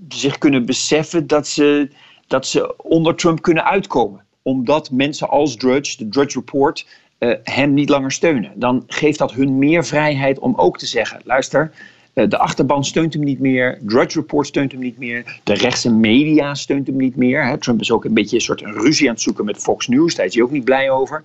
zich 0.10 0.38
kunnen 0.38 0.66
beseffen 0.66 1.28
dat 1.28 1.48
ze, 1.48 1.90
dat 2.28 2.48
ze 2.48 2.78
onder 2.78 3.16
Trump 3.16 3.42
kunnen 3.42 3.66
uitkomen. 3.66 4.26
Omdat 4.48 4.92
mensen 4.92 5.30
als 5.30 5.56
Drudge, 5.56 5.98
de 5.98 6.10
Drudge 6.10 6.40
Report, 6.40 6.88
uh, 7.20 7.34
hem 7.44 7.74
niet 7.74 7.90
langer 7.90 8.12
steunen. 8.12 8.52
Dan 8.56 8.84
geeft 8.88 9.20
dat 9.20 9.34
hun 9.34 9.58
meer 9.58 9.86
vrijheid 9.86 10.40
om 10.40 10.54
ook 10.56 10.78
te 10.78 10.86
zeggen: 10.86 11.22
luister. 11.24 11.72
Uh, 12.14 12.28
de 12.30 12.38
achterban 12.38 12.86
steunt 12.86 13.14
hem 13.14 13.24
niet 13.24 13.40
meer. 13.40 13.80
Drudge 13.82 14.20
Report 14.20 14.48
steunt 14.48 14.72
hem 14.72 14.82
niet 14.82 14.98
meer. 14.98 15.40
De 15.44 15.54
rechtse 15.54 15.92
media 15.92 16.56
steunt 16.56 16.88
hem 16.88 16.96
niet 16.96 17.16
meer. 17.16 17.46
Hè. 17.46 17.58
Trump 17.58 17.82
is 17.82 17.92
ook 17.92 18.06
een 18.06 18.14
beetje 18.14 18.36
een 18.36 18.42
soort 18.42 18.62
ruzie 18.62 19.08
aan 19.08 19.14
het 19.14 19.24
zoeken 19.24 19.46
met 19.46 19.58
Fox 19.58 19.88
News. 19.88 20.16
Daar 20.16 20.26
is 20.26 20.34
hij 20.34 20.44
ook 20.44 20.52
niet 20.52 20.64
blij 20.64 20.90
over. 20.90 21.24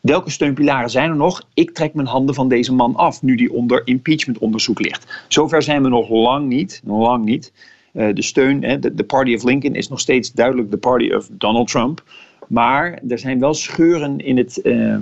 Welke 0.00 0.30
steunpilaren 0.30 0.90
zijn 0.90 1.10
er 1.10 1.16
nog? 1.16 1.46
Ik 1.54 1.70
trek 1.70 1.94
mijn 1.94 2.06
handen 2.06 2.34
van 2.34 2.48
deze 2.48 2.72
man 2.72 2.96
af, 2.96 3.22
nu 3.22 3.34
die 3.34 3.52
onder 3.52 3.82
impeachmentonderzoek 3.84 4.80
ligt. 4.80 5.24
Zover 5.28 5.62
zijn 5.62 5.82
we 5.82 5.88
nog 5.88 6.08
lang 6.08 6.48
niet. 6.48 6.80
Nog 6.84 7.00
lang 7.00 7.24
niet. 7.24 7.52
Uh, 7.92 8.14
de 8.14 8.22
steun, 8.22 8.60
de 8.80 9.04
Party 9.06 9.34
of 9.34 9.42
Lincoln, 9.42 9.74
is 9.74 9.88
nog 9.88 10.00
steeds 10.00 10.32
duidelijk 10.32 10.70
de 10.70 10.76
Party 10.76 11.10
of 11.12 11.28
Donald 11.32 11.68
Trump. 11.68 12.02
Maar 12.48 12.98
er 13.08 13.18
zijn 13.18 13.40
wel 13.40 13.54
scheuren 13.54 14.18
in 14.18 14.36
het, 14.36 14.60
uh, 14.62 14.96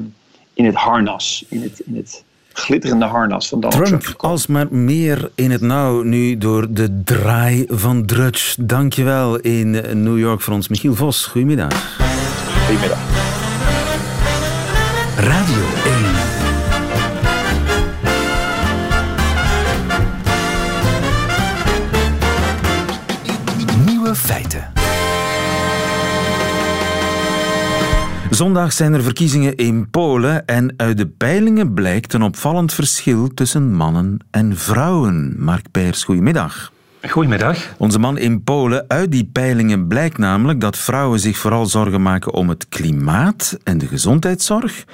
in 0.54 0.64
het 0.64 0.74
harnas, 0.74 1.44
in 1.48 1.62
het, 1.62 1.80
in 1.80 1.96
het 1.96 2.24
glitterende 2.52 3.04
harnas 3.04 3.48
van 3.48 3.60
Donald 3.60 3.84
Trump. 3.84 4.02
Trump 4.02 4.22
alsmaar 4.22 4.66
meer 4.70 5.30
in 5.34 5.50
het 5.50 5.60
nauw 5.60 6.02
nu 6.02 6.38
door 6.38 6.66
de 6.70 7.02
draai 7.04 7.64
van 7.68 8.06
Drudge. 8.06 8.64
Dankjewel 8.66 9.38
in 9.38 9.70
New 10.02 10.18
York 10.18 10.40
voor 10.40 10.54
ons. 10.54 10.68
Michiel 10.68 10.94
Vos, 10.94 11.26
goedemiddag. 11.26 11.98
Goedemiddag. 12.66 12.98
Radio 15.16 15.95
Zondag 28.36 28.72
zijn 28.72 28.92
er 28.92 29.02
verkiezingen 29.02 29.56
in 29.56 29.90
Polen 29.90 30.46
en 30.46 30.74
uit 30.76 30.96
de 30.96 31.06
peilingen 31.06 31.74
blijkt 31.74 32.12
een 32.12 32.22
opvallend 32.22 32.72
verschil 32.72 33.34
tussen 33.34 33.74
mannen 33.74 34.18
en 34.30 34.56
vrouwen. 34.56 35.34
Mark 35.38 35.70
Peers, 35.70 36.04
goedemiddag. 36.04 36.72
Goedemiddag. 37.08 37.74
Onze 37.78 37.98
man 37.98 38.18
in 38.18 38.42
Polen. 38.42 38.84
Uit 38.88 39.10
die 39.10 39.30
peilingen 39.32 39.86
blijkt 39.86 40.18
namelijk 40.18 40.60
dat 40.60 40.78
vrouwen 40.78 41.20
zich 41.20 41.38
vooral 41.38 41.66
zorgen 41.66 42.02
maken 42.02 42.32
om 42.32 42.48
het 42.48 42.68
klimaat 42.68 43.58
en 43.64 43.78
de 43.78 43.86
gezondheidszorg. 43.86 44.84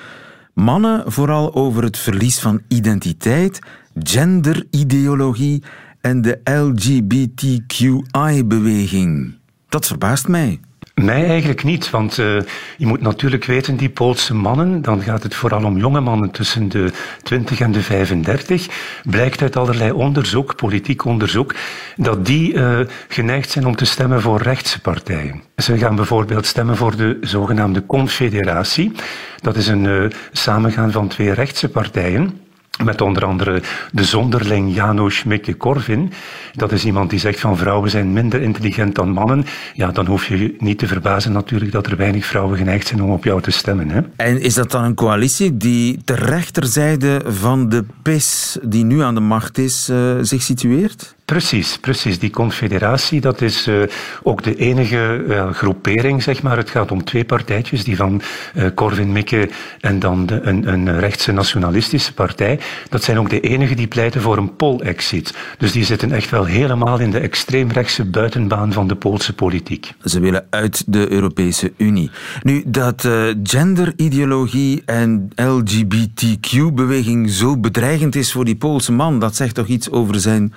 Mannen 0.55 1.13
vooral 1.13 1.55
over 1.55 1.83
het 1.83 1.99
verlies 1.99 2.39
van 2.39 2.63
identiteit, 2.69 3.59
genderideologie 4.03 5.63
en 6.01 6.23
de 6.23 6.41
LGBTQI-beweging. 6.45 9.35
Dat 9.69 9.87
verbaast 9.87 10.29
mij. 10.29 10.61
Mij 10.95 11.27
eigenlijk 11.27 11.65
niet, 11.65 11.91
want 11.91 12.19
uh, 12.19 12.41
je 12.77 12.87
moet 12.87 13.01
natuurlijk 13.01 13.45
weten, 13.45 13.77
die 13.77 13.89
Poolse 13.89 14.35
mannen, 14.35 14.83
dan 14.83 15.03
gaat 15.03 15.23
het 15.23 15.35
vooral 15.35 15.65
om 15.65 15.79
jonge 15.79 16.01
mannen 16.01 16.31
tussen 16.31 16.69
de 16.69 16.93
20 17.23 17.61
en 17.61 17.73
de 17.73 17.83
35, 17.83 18.67
blijkt 19.05 19.43
uit 19.43 19.57
allerlei 19.57 19.91
onderzoek, 19.91 20.57
politiek 20.57 21.05
onderzoek, 21.05 21.55
dat 21.97 22.27
die 22.27 22.53
uh, 22.53 22.81
geneigd 23.09 23.51
zijn 23.51 23.67
om 23.67 23.77
te 23.77 23.85
stemmen 23.85 24.21
voor 24.21 24.43
rechtse 24.43 24.81
partijen. 24.81 25.43
Ze 25.57 25.79
gaan 25.79 25.97
bijvoorbeeld 25.97 26.47
stemmen 26.47 26.77
voor 26.77 26.97
de 26.97 27.19
zogenaamde 27.21 27.87
Confederatie. 27.87 28.93
Dat 29.41 29.57
is 29.57 29.67
een 29.67 29.85
uh, 29.85 30.11
samengaan 30.33 30.93
van 30.93 31.09
twee 31.09 31.33
rechtse 31.33 31.69
partijen. 31.69 32.41
Met 32.85 33.01
onder 33.01 33.25
andere 33.25 33.63
de 33.93 34.05
zonderling 34.05 34.75
Janusz 34.75 35.23
Mikke 35.23 35.55
Korvin. 35.55 36.13
Dat 36.53 36.73
is 36.73 36.85
iemand 36.85 37.11
die 37.11 37.19
zegt 37.19 37.41
van 37.41 37.57
vrouwen 37.57 37.91
zijn 37.91 38.13
minder 38.13 38.43
intelligent 38.43 38.95
dan 38.95 39.11
mannen. 39.11 39.45
Ja, 39.75 39.91
dan 39.91 40.07
hoef 40.07 40.27
je 40.27 40.55
niet 40.59 40.79
te 40.79 40.87
verbazen 40.87 41.33
natuurlijk 41.33 41.73
dat 41.73 41.87
er 41.87 41.97
weinig 41.97 42.27
vrouwen 42.27 42.59
geneigd 42.59 42.87
zijn 42.87 43.03
om 43.03 43.11
op 43.11 43.25
jou 43.25 43.43
te 43.43 43.51
stemmen. 43.51 43.91
Hè? 43.91 44.01
En 44.17 44.41
is 44.41 44.55
dat 44.55 44.71
dan 44.71 44.85
een 44.85 44.95
coalitie 44.95 45.57
die 45.57 46.01
ter 46.05 46.19
rechterzijde 46.19 47.23
van 47.27 47.69
de 47.69 47.85
PIS, 48.03 48.59
die 48.63 48.85
nu 48.85 49.03
aan 49.03 49.15
de 49.15 49.21
macht 49.21 49.59
is, 49.59 49.89
uh, 49.91 50.17
zich 50.21 50.43
situeert? 50.43 51.15
Precies, 51.33 51.79
precies. 51.79 52.19
Die 52.19 52.31
confederatie, 52.31 53.21
dat 53.21 53.41
is 53.41 53.69
uh, 53.69 53.83
ook 54.23 54.43
de 54.43 54.55
enige 54.55 55.25
uh, 55.29 55.51
groepering, 55.51 56.23
zeg 56.23 56.43
maar. 56.43 56.57
Het 56.57 56.71
gaat 56.71 56.91
om 56.91 57.05
twee 57.05 57.25
partijtjes, 57.25 57.85
die 57.85 57.97
van 57.97 58.23
uh, 58.55 58.67
Corvin 58.75 59.13
Mikke 59.13 59.51
en 59.81 59.99
dan 59.99 60.27
de, 60.27 60.41
een, 60.43 60.69
een 60.69 61.01
rechtse 61.01 61.33
nationalistische 61.33 62.15
partij. 62.15 62.61
Dat 62.89 63.03
zijn 63.03 63.19
ook 63.19 63.31
de 63.31 63.41
enigen 63.41 63.77
die 63.77 63.87
pleiten 63.87 64.21
voor 64.21 64.37
een 64.37 64.57
pol-exit. 64.57 65.35
Dus 65.59 65.73
die 65.73 65.85
zitten 65.85 66.13
echt 66.13 66.31
wel 66.31 66.45
helemaal 66.45 66.99
in 66.99 67.11
de 67.11 67.19
extreemrechtse 67.19 68.05
buitenbaan 68.05 68.73
van 68.73 68.89
de 68.89 68.97
Poolse 68.97 69.33
politiek. 69.33 69.93
Ze 70.05 70.21
willen 70.21 70.47
uit 70.51 70.85
de 70.87 71.11
Europese 71.11 71.73
Unie. 71.77 72.11
Nu, 72.43 72.63
dat 72.67 73.09
genderideologie 73.43 74.83
en 74.87 75.31
LGBTQ-beweging 75.35 77.31
zo 77.31 77.57
bedreigend 77.57 78.15
is 78.17 78.33
voor 78.33 78.45
die 78.45 78.57
Poolse 78.57 78.93
man, 78.93 79.19
dat 79.19 79.37
zegt 79.37 79.55
toch 79.55 79.67
iets 79.67 79.91
over 79.91 80.21
zijn 80.21 80.55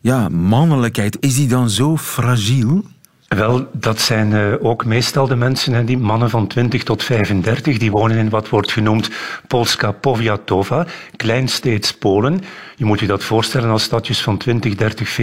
ja, 0.00 0.28
mannelijkheid, 0.28 1.16
is 1.20 1.34
die 1.34 1.48
dan 1.48 1.70
zo 1.70 1.96
fragiel? 1.96 2.84
Wel, 3.28 3.68
dat 3.72 4.00
zijn 4.00 4.30
uh, 4.30 4.54
ook 4.60 4.84
meestal 4.84 5.26
de 5.26 5.36
mensen, 5.36 5.72
hè, 5.72 5.84
die 5.84 5.98
mannen 5.98 6.30
van 6.30 6.46
20 6.46 6.82
tot 6.82 7.02
35, 7.02 7.78
die 7.78 7.90
wonen 7.90 8.16
in 8.16 8.28
wat 8.28 8.48
wordt 8.48 8.72
genoemd 8.72 9.10
Polska 9.46 9.92
Powiatowa, 9.92 10.86
kleinsteeds 11.16 11.94
Polen. 11.94 12.40
Je 12.76 12.84
moet 12.84 13.00
je 13.00 13.06
dat 13.06 13.24
voorstellen 13.24 13.70
als 13.70 13.82
stadjes 13.82 14.22
van 14.22 14.36
20, 14.36 14.74
30, 14.74 15.18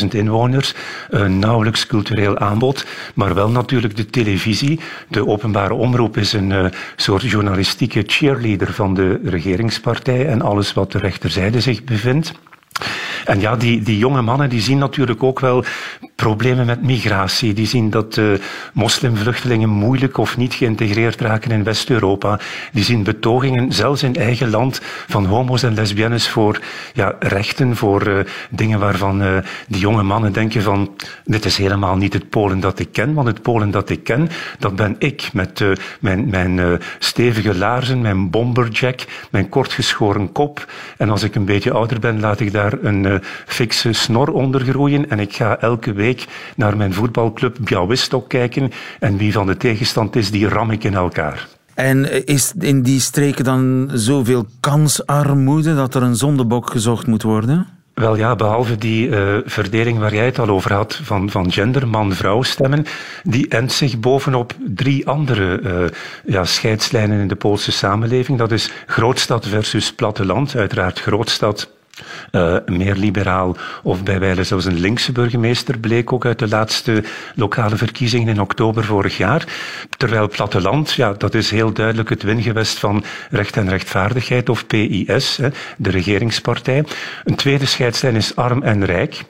40.000 0.00 0.06
inwoners, 0.08 0.74
uh, 1.10 1.26
nauwelijks 1.26 1.86
cultureel 1.86 2.38
aanbod, 2.38 2.86
maar 3.14 3.34
wel 3.34 3.50
natuurlijk 3.50 3.96
de 3.96 4.06
televisie. 4.06 4.80
De 5.08 5.26
openbare 5.26 5.74
omroep 5.74 6.16
is 6.16 6.32
een 6.32 6.50
uh, 6.50 6.66
soort 6.96 7.22
journalistieke 7.22 8.02
cheerleader 8.06 8.72
van 8.72 8.94
de 8.94 9.20
regeringspartij 9.24 10.26
en 10.26 10.42
alles 10.42 10.72
wat 10.72 10.92
de 10.92 10.98
rechterzijde 10.98 11.60
zich 11.60 11.84
bevindt. 11.84 12.32
En 13.24 13.40
ja, 13.40 13.56
die, 13.56 13.82
die 13.82 13.98
jonge 13.98 14.22
mannen 14.22 14.48
die 14.48 14.60
zien 14.60 14.78
natuurlijk 14.78 15.22
ook 15.22 15.40
wel 15.40 15.64
problemen 16.14 16.66
met 16.66 16.82
migratie. 16.82 17.52
Die 17.52 17.66
zien 17.66 17.90
dat 17.90 18.16
uh, 18.16 18.38
moslimvluchtelingen 18.72 19.68
moeilijk 19.68 20.18
of 20.18 20.36
niet 20.36 20.54
geïntegreerd 20.54 21.20
raken 21.20 21.50
in 21.50 21.64
West-Europa. 21.64 22.40
Die 22.72 22.84
zien 22.84 23.02
betogingen, 23.02 23.72
zelfs 23.72 24.02
in 24.02 24.14
eigen 24.14 24.50
land, 24.50 24.80
van 25.06 25.24
homo's 25.24 25.62
en 25.62 25.74
lesbiennes 25.74 26.28
voor 26.28 26.60
ja, 26.94 27.14
rechten, 27.18 27.76
voor 27.76 28.06
uh, 28.06 28.18
dingen 28.50 28.78
waarvan 28.78 29.22
uh, 29.22 29.36
die 29.68 29.80
jonge 29.80 30.02
mannen 30.02 30.32
denken 30.32 30.62
van 30.62 30.94
dit 31.24 31.44
is 31.44 31.56
helemaal 31.56 31.96
niet 31.96 32.12
het 32.12 32.28
Polen 32.28 32.60
dat 32.60 32.78
ik 32.78 32.92
ken, 32.92 33.14
want 33.14 33.26
het 33.26 33.42
Polen 33.42 33.70
dat 33.70 33.90
ik 33.90 34.04
ken, 34.04 34.28
dat 34.58 34.76
ben 34.76 34.96
ik 34.98 35.30
met 35.32 35.64
mijn, 36.00 36.28
mijn 36.28 36.80
stevige 36.98 37.56
laarzen, 37.56 38.00
mijn 38.00 38.30
bomberjack, 38.30 39.00
mijn 39.30 39.48
kortgeschoren 39.48 40.32
kop. 40.32 40.72
En 40.96 41.10
als 41.10 41.22
ik 41.22 41.34
een 41.34 41.44
beetje 41.44 41.72
ouder 41.72 42.00
ben, 42.00 42.20
laat 42.20 42.40
ik 42.40 42.52
daar 42.52 42.65
een 42.82 43.22
fikse 43.46 43.92
snor 43.92 44.32
onder 44.32 44.60
groeien 44.60 45.10
en 45.10 45.18
ik 45.18 45.34
ga 45.34 45.60
elke 45.60 45.92
week 45.92 46.24
naar 46.56 46.76
mijn 46.76 46.92
voetbalclub 46.92 47.56
Białystok 47.60 48.28
kijken 48.28 48.70
en 49.00 49.16
wie 49.16 49.32
van 49.32 49.46
de 49.46 49.56
tegenstand 49.56 50.16
is, 50.16 50.30
die 50.30 50.48
ram 50.48 50.70
ik 50.70 50.84
in 50.84 50.94
elkaar. 50.94 51.48
En 51.74 52.26
is 52.26 52.52
in 52.58 52.82
die 52.82 53.00
streken 53.00 53.44
dan 53.44 53.90
zoveel 53.92 54.46
kansarmoede 54.60 55.74
dat 55.74 55.94
er 55.94 56.02
een 56.02 56.16
zondebok 56.16 56.70
gezocht 56.70 57.06
moet 57.06 57.22
worden? 57.22 57.66
Wel 57.94 58.16
ja, 58.16 58.34
behalve 58.34 58.76
die 58.76 59.08
uh, 59.08 59.36
verdeling 59.44 59.98
waar 59.98 60.14
jij 60.14 60.24
het 60.24 60.38
al 60.38 60.48
over 60.48 60.72
had, 60.72 61.00
van, 61.02 61.30
van 61.30 61.52
gender, 61.52 61.88
man-vrouw 61.88 62.42
stemmen, 62.42 62.84
die 63.22 63.48
endt 63.48 63.72
zich 63.72 63.98
bovenop 64.00 64.54
drie 64.64 65.08
andere 65.08 65.60
uh, 65.60 65.88
ja, 66.26 66.44
scheidslijnen 66.44 67.20
in 67.20 67.28
de 67.28 67.36
Poolse 67.36 67.72
samenleving. 67.72 68.38
Dat 68.38 68.52
is 68.52 68.70
grootstad 68.86 69.46
versus 69.46 69.92
platteland. 69.92 70.56
Uiteraard 70.56 71.00
grootstad 71.00 71.75
uh, 72.32 72.56
meer 72.66 72.94
liberaal 72.94 73.56
of 73.82 74.02
bij 74.02 74.18
wijle 74.18 74.44
zelfs 74.44 74.64
een 74.64 74.80
linkse 74.80 75.12
burgemeester 75.12 75.78
bleek 75.78 76.12
ook 76.12 76.24
uit 76.24 76.38
de 76.38 76.48
laatste 76.48 77.04
lokale 77.34 77.76
verkiezingen 77.76 78.34
in 78.34 78.40
oktober 78.40 78.84
vorig 78.84 79.16
jaar. 79.16 79.44
Terwijl 79.96 80.28
platteland, 80.28 80.92
ja, 80.92 81.12
dat 81.12 81.34
is 81.34 81.50
heel 81.50 81.72
duidelijk 81.72 82.08
het 82.08 82.22
wingewest 82.22 82.78
van 82.78 83.04
recht 83.30 83.56
en 83.56 83.68
rechtvaardigheid 83.68 84.48
of 84.48 84.66
PIS, 84.66 85.36
hè, 85.36 85.48
de 85.76 85.90
regeringspartij. 85.90 86.84
Een 87.24 87.36
tweede 87.36 87.66
scheidslijn 87.66 88.16
is 88.16 88.36
arm 88.36 88.62
en 88.62 88.84
rijk. 88.84 89.24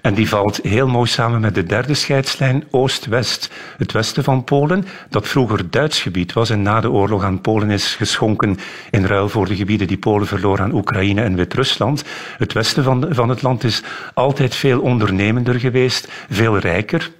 En 0.00 0.14
die 0.14 0.28
valt 0.28 0.60
heel 0.62 0.88
mooi 0.88 1.08
samen 1.08 1.40
met 1.40 1.54
de 1.54 1.62
derde 1.62 1.94
scheidslijn 1.94 2.64
Oost-West. 2.70 3.50
Het 3.78 3.92
westen 3.92 4.24
van 4.24 4.44
Polen, 4.44 4.84
dat 5.10 5.28
vroeger 5.28 5.70
Duits 5.70 6.00
gebied 6.00 6.32
was 6.32 6.50
en 6.50 6.62
na 6.62 6.80
de 6.80 6.90
oorlog 6.90 7.22
aan 7.22 7.40
Polen 7.40 7.70
is 7.70 7.94
geschonken 7.94 8.58
in 8.90 9.04
ruil 9.04 9.28
voor 9.28 9.46
de 9.46 9.56
gebieden 9.56 9.86
die 9.86 9.98
Polen 9.98 10.26
verloor 10.26 10.60
aan 10.60 10.74
Oekraïne 10.74 11.22
en 11.22 11.36
Wit-Rusland. 11.36 12.04
Het 12.38 12.52
westen 12.52 12.84
van, 12.84 13.06
van 13.10 13.28
het 13.28 13.42
land 13.42 13.64
is 13.64 13.82
altijd 14.14 14.54
veel 14.54 14.80
ondernemender 14.80 15.60
geweest, 15.60 16.08
veel 16.30 16.58
rijker. 16.58 17.10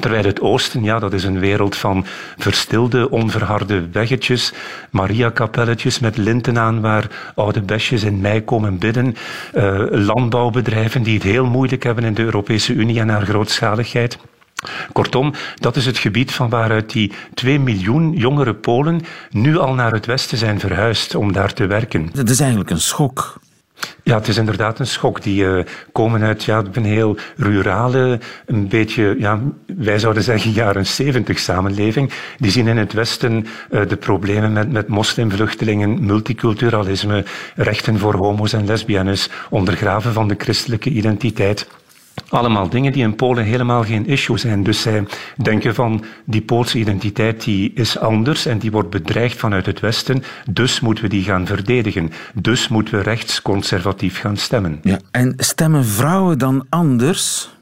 Terwijl 0.00 0.24
het 0.24 0.40
oosten, 0.40 0.82
ja, 0.82 0.98
dat 0.98 1.12
is 1.12 1.24
een 1.24 1.38
wereld 1.38 1.76
van 1.76 2.06
verstilde, 2.36 3.10
onverharde 3.10 3.88
weggetjes, 3.92 4.52
Mariakapelletjes 4.90 5.98
met 5.98 6.16
linten 6.16 6.58
aan 6.58 6.80
waar 6.80 7.32
oude 7.34 7.62
besjes 7.62 8.02
in 8.02 8.20
mei 8.20 8.44
komen 8.44 8.78
bidden, 8.78 9.16
uh, 9.54 9.84
landbouwbedrijven 9.90 11.02
die 11.02 11.14
het 11.14 11.22
heel 11.22 11.46
moeilijk 11.46 11.82
hebben 11.82 12.04
in 12.04 12.14
de 12.14 12.22
Europese 12.22 12.72
Unie 12.72 13.00
en 13.00 13.08
haar 13.08 13.26
grootschaligheid. 13.26 14.18
Kortom, 14.92 15.32
dat 15.54 15.76
is 15.76 15.86
het 15.86 15.98
gebied 15.98 16.32
van 16.32 16.48
waaruit 16.48 16.92
die 16.92 17.12
2 17.34 17.60
miljoen 17.60 18.12
jongere 18.12 18.54
Polen 18.54 19.00
nu 19.30 19.58
al 19.58 19.74
naar 19.74 19.92
het 19.92 20.06
westen 20.06 20.38
zijn 20.38 20.60
verhuisd 20.60 21.14
om 21.14 21.32
daar 21.32 21.52
te 21.52 21.66
werken. 21.66 22.10
Dat 22.12 22.28
is 22.28 22.40
eigenlijk 22.40 22.70
een 22.70 22.80
schok. 22.80 23.38
Ja, 24.02 24.14
het 24.14 24.28
is 24.28 24.36
inderdaad 24.36 24.78
een 24.78 24.86
schok. 24.86 25.22
Die 25.22 25.44
uh, 25.44 25.64
komen 25.92 26.22
uit 26.22 26.44
ja, 26.44 26.62
een 26.72 26.84
heel 26.84 27.16
rurale, 27.36 28.20
een 28.46 28.68
beetje, 28.68 29.16
ja, 29.18 29.40
wij 29.76 29.98
zouden 29.98 30.22
zeggen 30.22 30.50
jaren 30.50 30.86
70 30.86 31.38
samenleving. 31.38 32.12
Die 32.38 32.50
zien 32.50 32.68
in 32.68 32.76
het 32.76 32.92
Westen 32.92 33.46
uh, 33.70 33.88
de 33.88 33.96
problemen 33.96 34.52
met, 34.52 34.72
met 34.72 34.88
moslimvluchtelingen, 34.88 36.04
multiculturalisme, 36.04 37.24
rechten 37.54 37.98
voor 37.98 38.14
homo's 38.14 38.52
en 38.52 38.66
lesbiennes, 38.66 39.30
ondergraven 39.50 40.12
van 40.12 40.28
de 40.28 40.34
christelijke 40.38 40.90
identiteit. 40.90 41.68
Allemaal 42.28 42.68
dingen 42.68 42.92
die 42.92 43.02
in 43.02 43.16
Polen 43.16 43.44
helemaal 43.44 43.84
geen 43.84 44.06
issue 44.06 44.38
zijn. 44.38 44.62
Dus 44.62 44.80
zij 44.80 45.04
denken 45.36 45.74
van 45.74 46.04
die 46.24 46.42
Poolse 46.42 46.78
identiteit 46.78 47.44
die 47.44 47.72
is 47.74 47.98
anders 47.98 48.46
en 48.46 48.58
die 48.58 48.70
wordt 48.70 48.90
bedreigd 48.90 49.38
vanuit 49.38 49.66
het 49.66 49.80
Westen. 49.80 50.22
Dus 50.50 50.80
moeten 50.80 51.04
we 51.04 51.10
die 51.10 51.22
gaan 51.22 51.46
verdedigen. 51.46 52.12
Dus 52.34 52.68
moeten 52.68 52.94
we 52.94 53.02
rechtsconservatief 53.02 54.20
gaan 54.20 54.36
stemmen. 54.36 54.78
Ja, 54.82 54.98
en 55.10 55.34
stemmen 55.36 55.84
vrouwen 55.84 56.38
dan 56.38 56.66
anders? 56.68 57.55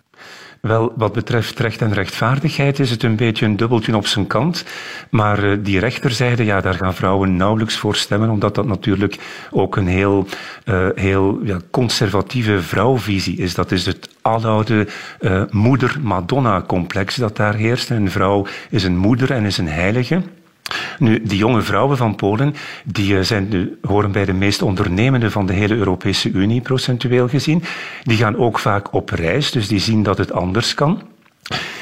Wel, 0.64 0.92
wat 0.96 1.12
betreft 1.12 1.58
recht 1.58 1.80
en 1.80 1.92
rechtvaardigheid 1.92 2.78
is 2.78 2.90
het 2.90 3.02
een 3.02 3.16
beetje 3.16 3.46
een 3.46 3.56
dubbeltje 3.56 3.96
op 3.96 4.06
zijn 4.06 4.26
kant. 4.26 4.64
Maar 5.10 5.44
uh, 5.44 5.58
die 5.62 5.78
rechterzijde, 5.78 6.44
ja, 6.44 6.60
daar 6.60 6.74
gaan 6.74 6.94
vrouwen 6.94 7.36
nauwelijks 7.36 7.76
voor 7.76 7.96
stemmen, 7.96 8.30
omdat 8.30 8.54
dat 8.54 8.66
natuurlijk 8.66 9.18
ook 9.50 9.76
een 9.76 9.86
heel, 9.86 10.26
uh, 10.64 10.88
heel 10.94 11.40
ja, 11.42 11.58
conservatieve 11.70 12.62
vrouwvisie 12.62 13.36
is. 13.36 13.54
Dat 13.54 13.72
is 13.72 13.86
het 13.86 14.08
aloude 14.22 14.86
uh, 15.20 15.42
moeder-Madonna-complex 15.50 17.16
dat 17.16 17.36
daar 17.36 17.54
heerst. 17.54 17.90
Een 17.90 18.10
vrouw 18.10 18.46
is 18.70 18.84
een 18.84 18.96
moeder 18.96 19.30
en 19.30 19.44
is 19.44 19.58
een 19.58 19.68
heilige. 19.68 20.22
Nu, 20.98 21.22
die 21.22 21.38
jonge 21.38 21.62
vrouwen 21.62 21.96
van 21.96 22.14
Polen 22.14 22.54
die 22.84 23.18
eh, 23.18 23.24
zijn, 23.24 23.48
nu, 23.48 23.78
horen 23.82 24.12
bij 24.12 24.24
de 24.24 24.32
meest 24.32 24.62
ondernemende 24.62 25.30
van 25.30 25.46
de 25.46 25.52
hele 25.52 25.74
Europese 25.74 26.30
Unie, 26.30 26.60
procentueel 26.60 27.28
gezien. 27.28 27.62
Die 28.02 28.16
gaan 28.16 28.36
ook 28.36 28.58
vaak 28.58 28.92
op 28.92 29.10
reis, 29.10 29.50
dus 29.50 29.68
die 29.68 29.80
zien 29.80 30.02
dat 30.02 30.18
het 30.18 30.32
anders 30.32 30.74
kan. 30.74 31.02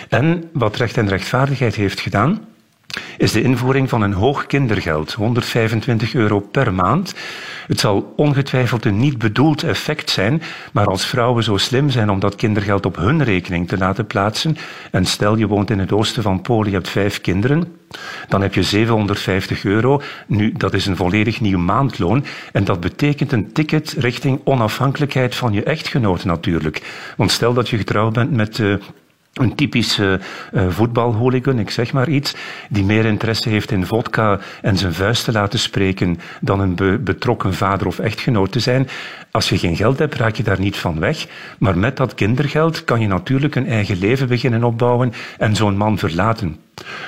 En 0.08 0.48
wat 0.52 0.76
recht 0.76 0.96
en 0.96 1.08
rechtvaardigheid 1.08 1.74
heeft 1.74 2.00
gedaan, 2.00 2.40
is 3.18 3.32
de 3.32 3.42
invoering 3.42 3.88
van 3.88 4.02
een 4.02 4.12
hoog 4.12 4.46
kindergeld, 4.46 5.12
125 5.12 6.14
euro 6.14 6.40
per 6.40 6.74
maand. 6.74 7.14
Het 7.66 7.80
zal 7.80 8.12
ongetwijfeld 8.16 8.84
een 8.84 8.98
niet 8.98 9.18
bedoeld 9.18 9.62
effect 9.62 10.10
zijn, 10.10 10.42
maar 10.72 10.86
als 10.86 11.06
vrouwen 11.06 11.44
zo 11.44 11.56
slim 11.56 11.90
zijn 11.90 12.10
om 12.10 12.20
dat 12.20 12.36
kindergeld 12.36 12.86
op 12.86 12.96
hun 12.96 13.24
rekening 13.24 13.68
te 13.68 13.78
laten 13.78 14.06
plaatsen, 14.06 14.56
en 14.90 15.04
stel 15.04 15.36
je 15.36 15.46
woont 15.46 15.70
in 15.70 15.78
het 15.78 15.92
oosten 15.92 16.22
van 16.22 16.40
Polen, 16.42 16.70
je 16.70 16.76
hebt 16.76 16.88
vijf 16.88 17.20
kinderen, 17.20 17.76
dan 18.28 18.42
heb 18.42 18.54
je 18.54 18.62
750 18.62 19.64
euro. 19.64 20.02
Nu, 20.26 20.52
dat 20.52 20.74
is 20.74 20.86
een 20.86 20.96
volledig 20.96 21.40
nieuw 21.40 21.58
maandloon 21.58 22.24
en 22.52 22.64
dat 22.64 22.80
betekent 22.80 23.32
een 23.32 23.52
ticket 23.52 23.94
richting 23.98 24.40
onafhankelijkheid 24.44 25.34
van 25.34 25.52
je 25.52 25.62
echtgenoot 25.62 26.24
natuurlijk. 26.24 26.82
Want 27.16 27.30
stel 27.30 27.54
dat 27.54 27.68
je 27.68 27.76
getrouwd 27.76 28.12
bent 28.12 28.30
met 28.30 28.58
uh, 28.58 28.74
een 29.32 29.54
typische 29.54 30.20
uh, 30.52 30.68
voetbalhooligan, 30.68 31.58
ik 31.58 31.70
zeg 31.70 31.92
maar 31.92 32.08
iets, 32.08 32.34
die 32.68 32.84
meer 32.84 33.04
interesse 33.04 33.48
heeft 33.48 33.70
in 33.70 33.86
vodka 33.86 34.40
en 34.62 34.76
zijn 34.76 34.94
vuist 34.94 35.24
te 35.24 35.32
laten 35.32 35.58
spreken 35.58 36.18
dan 36.40 36.60
een 36.60 36.74
be 36.74 36.98
betrokken 36.98 37.54
vader 37.54 37.86
of 37.86 37.98
echtgenoot 37.98 38.52
te 38.52 38.60
zijn. 38.60 38.88
Als 39.30 39.48
je 39.48 39.58
geen 39.58 39.76
geld 39.76 39.98
hebt, 39.98 40.14
raak 40.14 40.34
je 40.34 40.42
daar 40.42 40.60
niet 40.60 40.76
van 40.76 41.00
weg. 41.00 41.26
Maar 41.58 41.78
met 41.78 41.96
dat 41.96 42.14
kindergeld 42.14 42.84
kan 42.84 43.00
je 43.00 43.06
natuurlijk 43.06 43.54
een 43.54 43.68
eigen 43.68 43.98
leven 43.98 44.28
beginnen 44.28 44.64
opbouwen 44.64 45.12
en 45.38 45.56
zo'n 45.56 45.76
man 45.76 45.98
verlaten. 45.98 46.56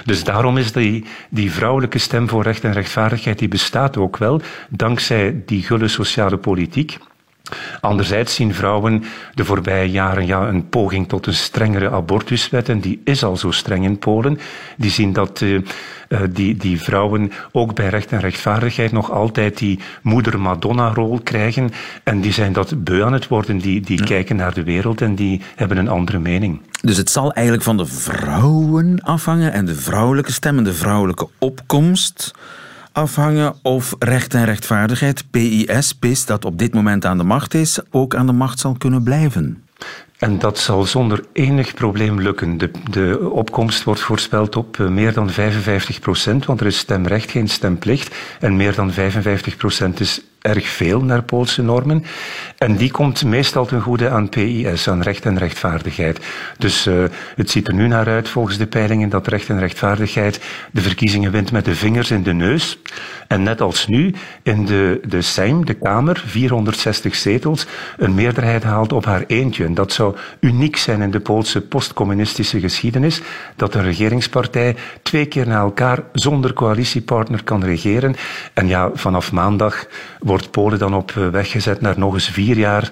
Dus 0.04 0.24
daarom 0.24 0.56
is 0.56 0.72
die, 0.72 1.04
die 1.30 1.52
vrouwelijke 1.52 1.98
stem 1.98 2.28
voor 2.28 2.42
recht 2.42 2.64
en 2.64 2.72
rechtvaardigheid, 2.72 3.38
die 3.38 3.48
bestaat 3.48 3.96
ook 3.96 4.16
wel, 4.16 4.40
dankzij 4.68 5.42
die 5.46 5.62
gulle 5.62 5.88
sociale 5.88 6.36
politiek. 6.36 6.98
Anderzijds 7.80 8.34
zien 8.34 8.54
vrouwen 8.54 9.04
de 9.34 9.44
voorbije 9.44 9.90
jaren 9.90 10.26
ja, 10.26 10.48
een 10.48 10.68
poging 10.68 11.08
tot 11.08 11.26
een 11.26 11.34
strengere 11.34 11.90
abortuswet, 11.90 12.68
en 12.68 12.80
die 12.80 13.00
is 13.04 13.24
al 13.24 13.36
zo 13.36 13.50
streng 13.50 13.84
in 13.84 13.98
Polen. 13.98 14.38
Die 14.76 14.90
zien 14.90 15.12
dat 15.12 15.40
uh, 15.40 15.60
die, 16.30 16.56
die 16.56 16.80
vrouwen 16.80 17.32
ook 17.52 17.74
bij 17.74 17.88
recht 17.88 18.12
en 18.12 18.20
rechtvaardigheid 18.20 18.92
nog 18.92 19.10
altijd 19.10 19.58
die 19.58 19.78
moeder-Madonna-rol 20.02 21.20
krijgen. 21.22 21.70
En 22.02 22.20
die 22.20 22.32
zijn 22.32 22.52
dat 22.52 22.84
beu 22.84 23.02
aan 23.02 23.12
het 23.12 23.28
worden, 23.28 23.58
die, 23.58 23.80
die 23.80 23.98
ja. 23.98 24.04
kijken 24.04 24.36
naar 24.36 24.54
de 24.54 24.62
wereld 24.62 25.00
en 25.00 25.14
die 25.14 25.40
hebben 25.54 25.76
een 25.76 25.88
andere 25.88 26.18
mening. 26.18 26.60
Dus 26.80 26.96
het 26.96 27.10
zal 27.10 27.32
eigenlijk 27.32 27.64
van 27.64 27.76
de 27.76 27.86
vrouwen 27.86 29.00
afhangen 29.02 29.52
en 29.52 29.64
de 29.64 29.74
vrouwelijke 29.74 30.32
stem 30.32 30.58
en 30.58 30.64
de 30.64 30.74
vrouwelijke 30.74 31.28
opkomst 31.38 32.34
afhangen 32.94 33.54
of 33.62 33.94
recht 33.98 34.34
en 34.34 34.44
rechtvaardigheid, 34.44 35.24
PIS, 35.30 35.92
PIS, 35.92 36.26
dat 36.26 36.44
op 36.44 36.58
dit 36.58 36.74
moment 36.74 37.04
aan 37.04 37.18
de 37.18 37.24
macht 37.24 37.54
is, 37.54 37.78
ook 37.90 38.14
aan 38.14 38.26
de 38.26 38.32
macht 38.32 38.58
zal 38.58 38.74
kunnen 38.78 39.02
blijven. 39.02 39.62
En 40.18 40.38
dat 40.38 40.58
zal 40.58 40.84
zonder 40.84 41.24
enig 41.32 41.74
probleem 41.74 42.20
lukken. 42.20 42.58
De, 42.58 42.70
de 42.90 43.30
opkomst 43.30 43.82
wordt 43.82 44.00
voorspeld 44.00 44.56
op 44.56 44.76
uh, 44.76 44.88
meer 44.88 45.12
dan 45.12 45.30
55 45.30 46.00
procent, 46.00 46.46
want 46.46 46.60
er 46.60 46.66
is 46.66 46.78
stemrecht, 46.78 47.30
geen 47.30 47.48
stemplicht. 47.48 48.14
En 48.40 48.56
meer 48.56 48.74
dan 48.74 48.92
55 48.92 49.56
procent 49.56 50.00
is 50.00 50.20
erg 50.44 50.66
veel 50.68 51.00
naar 51.00 51.22
Poolse 51.22 51.62
normen. 51.62 52.04
En 52.58 52.76
die 52.76 52.90
komt 52.90 53.24
meestal 53.24 53.66
ten 53.66 53.80
goede 53.80 54.08
aan 54.08 54.28
PIS, 54.28 54.88
aan 54.88 55.02
recht 55.02 55.24
en 55.24 55.38
rechtvaardigheid. 55.38 56.20
Dus 56.58 56.86
uh, 56.86 57.04
het 57.36 57.50
ziet 57.50 57.68
er 57.68 57.74
nu 57.74 57.88
naar 57.88 58.06
uit, 58.06 58.28
volgens 58.28 58.58
de 58.58 58.66
peilingen, 58.66 59.08
dat 59.08 59.26
recht 59.26 59.48
en 59.48 59.58
rechtvaardigheid 59.58 60.40
de 60.70 60.80
verkiezingen 60.80 61.30
wint 61.30 61.52
met 61.52 61.64
de 61.64 61.74
vingers 61.74 62.10
in 62.10 62.22
de 62.22 62.32
neus. 62.32 62.78
En 63.28 63.42
net 63.42 63.60
als 63.60 63.86
nu 63.86 64.14
in 64.42 64.64
de, 64.64 65.00
de 65.06 65.22
Sejm, 65.22 65.64
de 65.64 65.74
Kamer, 65.74 66.22
460 66.26 67.14
zetels, 67.14 67.66
een 67.96 68.14
meerderheid 68.14 68.62
haalt 68.62 68.92
op 68.92 69.04
haar 69.04 69.24
eentje. 69.26 69.64
En 69.64 69.74
dat 69.74 69.92
zou 69.92 70.16
uniek 70.40 70.76
zijn 70.76 71.02
in 71.02 71.10
de 71.10 71.20
Poolse 71.20 71.60
postcommunistische 71.60 72.60
geschiedenis, 72.60 73.20
dat 73.56 73.74
een 73.74 73.82
regeringspartij 73.82 74.76
twee 75.02 75.26
keer 75.26 75.46
na 75.46 75.58
elkaar 75.58 76.02
zonder 76.12 76.52
coalitiepartner 76.52 77.44
kan 77.44 77.64
regeren. 77.64 78.14
En 78.54 78.68
ja, 78.68 78.90
vanaf 78.94 79.32
maandag 79.32 79.86
wordt 80.18 80.33
Polen 80.42 80.78
dan 80.78 80.94
op 80.94 81.10
weg 81.10 81.50
gezet 81.50 81.80
naar 81.80 81.98
nog 81.98 82.14
eens 82.14 82.28
vier 82.28 82.56
jaar 82.56 82.90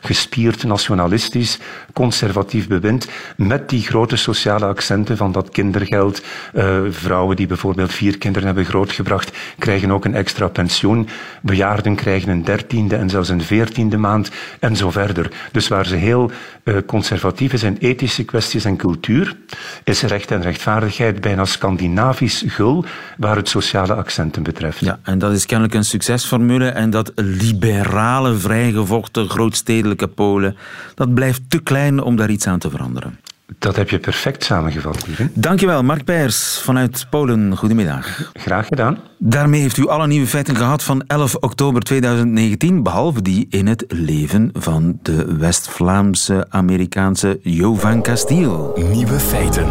gespierd 0.00 0.64
nationalistisch, 0.64 1.58
conservatief 1.94 2.68
bewind, 2.68 3.08
met 3.36 3.68
die 3.68 3.82
grote 3.82 4.16
sociale 4.16 4.66
accenten 4.66 5.16
van 5.16 5.32
dat 5.32 5.50
kindergeld. 5.50 6.22
Uh, 6.54 6.80
vrouwen 6.90 7.36
die 7.36 7.46
bijvoorbeeld 7.46 7.92
vier 7.92 8.18
kinderen 8.18 8.46
hebben 8.46 8.64
grootgebracht, 8.64 9.36
krijgen 9.58 9.90
ook 9.90 10.04
een 10.04 10.14
extra 10.14 10.48
pensioen. 10.48 11.08
Bejaarden 11.42 11.94
krijgen 11.94 12.28
een 12.28 12.44
dertiende 12.44 12.96
en 12.96 13.10
zelfs 13.10 13.28
een 13.28 13.42
veertiende 13.42 13.96
maand 13.96 14.30
en 14.60 14.76
zo 14.76 14.90
verder. 14.90 15.30
Dus 15.52 15.68
waar 15.68 15.86
ze 15.86 15.96
heel 15.96 16.30
uh, 16.64 16.76
conservatief 16.86 17.52
is 17.52 17.62
in 17.62 17.76
ethische 17.80 18.24
kwesties 18.24 18.64
en 18.64 18.76
cultuur, 18.76 19.36
is 19.84 20.02
recht 20.02 20.30
en 20.30 20.42
rechtvaardigheid 20.42 21.20
bijna 21.20 21.44
Scandinavisch 21.44 22.44
gul 22.46 22.84
waar 23.16 23.36
het 23.36 23.48
sociale 23.48 23.94
accenten 23.94 24.42
betreft. 24.42 24.80
Ja, 24.80 24.98
en 25.02 25.18
dat 25.18 25.32
is 25.32 25.46
kennelijk 25.46 25.74
een 25.74 25.84
succesformule 25.84 26.68
en 26.68 26.90
dat 26.90 27.12
liberale, 27.14 28.34
vrijgevochten, 28.34 29.28
grootstedelijke 29.28 30.08
Polen, 30.08 30.56
dat 30.94 31.14
blijft 31.14 31.42
te 31.48 31.62
klein 31.62 31.83
om 31.92 32.16
daar 32.16 32.30
iets 32.30 32.46
aan 32.46 32.58
te 32.58 32.70
veranderen. 32.70 33.18
Dat 33.58 33.76
heb 33.76 33.90
je 33.90 33.98
perfect 33.98 34.44
samengevat, 34.44 35.06
lieve. 35.06 35.28
Dankjewel, 35.34 35.82
Mark 35.82 36.04
Peers 36.04 36.58
vanuit 36.58 37.06
Polen. 37.10 37.56
Goedemiddag. 37.56 38.30
Graag 38.32 38.66
gedaan. 38.66 38.98
Daarmee 39.18 39.60
heeft 39.60 39.76
u 39.76 39.88
alle 39.88 40.06
nieuwe 40.06 40.26
feiten 40.26 40.56
gehad 40.56 40.82
van 40.82 41.04
11 41.06 41.34
oktober 41.34 41.82
2019, 41.82 42.82
behalve 42.82 43.22
die 43.22 43.46
in 43.50 43.66
het 43.66 43.84
leven 43.88 44.50
van 44.52 44.98
de 45.02 45.36
West-Vlaamse 45.36 46.46
Amerikaanse 46.48 47.38
Jovan 47.42 48.02
Castiel. 48.02 48.72
Nieuwe 48.92 49.20
feiten. 49.20 49.66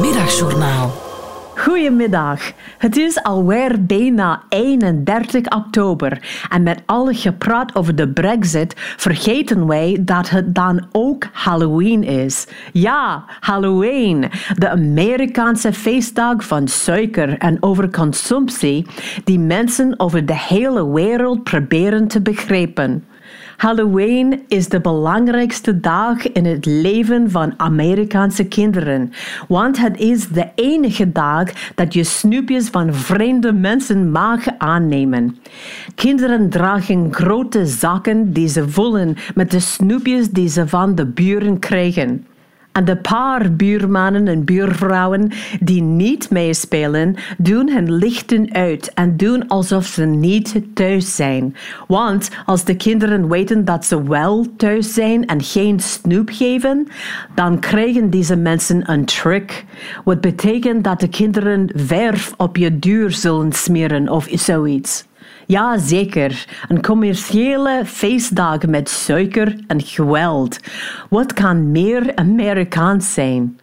Middagjournaal. 0.00 1.07
Goedemiddag. 1.58 2.52
Het 2.78 2.96
is 2.96 3.22
alweer 3.22 3.84
bijna 3.86 4.42
31 4.48 5.48
oktober 5.56 6.22
en 6.48 6.62
met 6.62 6.82
alle 6.86 7.14
gepraat 7.14 7.74
over 7.74 7.94
de 7.94 8.08
brexit 8.08 8.74
vergeten 8.76 9.66
wij 9.66 9.98
dat 10.00 10.28
het 10.28 10.54
dan 10.54 10.86
ook 10.92 11.26
Halloween 11.32 12.04
is. 12.04 12.46
Ja, 12.72 13.24
Halloween, 13.40 14.30
de 14.54 14.68
Amerikaanse 14.68 15.72
feestdag 15.72 16.44
van 16.44 16.68
suiker 16.68 17.38
en 17.38 17.62
overconsumptie 17.62 18.86
die 19.24 19.38
mensen 19.38 20.00
over 20.00 20.26
de 20.26 20.38
hele 20.38 20.92
wereld 20.92 21.42
proberen 21.42 22.08
te 22.08 22.20
begrijpen. 22.20 23.04
Halloween 23.58 24.44
is 24.48 24.68
de 24.68 24.80
belangrijkste 24.80 25.80
dag 25.80 26.32
in 26.32 26.44
het 26.44 26.66
leven 26.66 27.30
van 27.30 27.54
Amerikaanse 27.56 28.44
kinderen, 28.44 29.12
want 29.48 29.78
het 29.78 30.00
is 30.00 30.28
de 30.28 30.48
enige 30.54 31.12
dag 31.12 31.72
dat 31.74 31.94
je 31.94 32.04
snoepjes 32.04 32.68
van 32.68 32.94
vreemde 32.94 33.52
mensen 33.52 34.10
mag 34.10 34.46
aannemen. 34.58 35.36
Kinderen 35.94 36.50
dragen 36.50 37.14
grote 37.14 37.66
zakken 37.66 38.32
die 38.32 38.48
ze 38.48 38.68
vullen 38.68 39.16
met 39.34 39.50
de 39.50 39.60
snoepjes 39.60 40.30
die 40.30 40.48
ze 40.48 40.68
van 40.68 40.94
de 40.94 41.06
buren 41.06 41.58
krijgen. 41.58 42.26
En 42.78 42.84
de 42.84 42.96
paar 42.96 43.52
buurmannen 43.52 44.28
en 44.28 44.44
buurvrouwen 44.44 45.30
die 45.60 45.82
niet 45.82 46.30
meespelen, 46.30 47.16
doen 47.38 47.70
hun 47.70 47.92
lichten 47.92 48.52
uit 48.52 48.92
en 48.94 49.16
doen 49.16 49.48
alsof 49.48 49.86
ze 49.86 50.04
niet 50.04 50.60
thuis 50.74 51.16
zijn. 51.16 51.56
Want 51.86 52.30
als 52.46 52.64
de 52.64 52.76
kinderen 52.76 53.28
weten 53.28 53.64
dat 53.64 53.84
ze 53.84 54.02
wel 54.02 54.46
thuis 54.56 54.94
zijn 54.94 55.26
en 55.26 55.42
geen 55.42 55.80
snoep 55.80 56.28
geven, 56.32 56.88
dan 57.34 57.58
krijgen 57.58 58.10
deze 58.10 58.36
mensen 58.36 58.90
een 58.90 59.04
trick. 59.04 59.64
Wat 60.04 60.20
betekent 60.20 60.84
dat 60.84 61.00
de 61.00 61.08
kinderen 61.08 61.70
verf 61.74 62.34
op 62.36 62.56
je 62.56 62.78
deur 62.78 63.10
zullen 63.10 63.52
smeren 63.52 64.08
of 64.08 64.28
zoiets. 64.30 65.07
Ja, 65.48 65.78
zeker. 65.78 66.46
Een 66.68 66.82
commerciële 66.82 67.82
feestdag 67.86 68.66
met 68.66 68.88
suiker 68.88 69.56
en 69.66 69.82
geweld. 69.82 70.58
Wat 71.10 71.32
kan 71.32 71.70
meer 71.70 72.14
Amerikaans 72.14 73.14
zijn? 73.14 73.58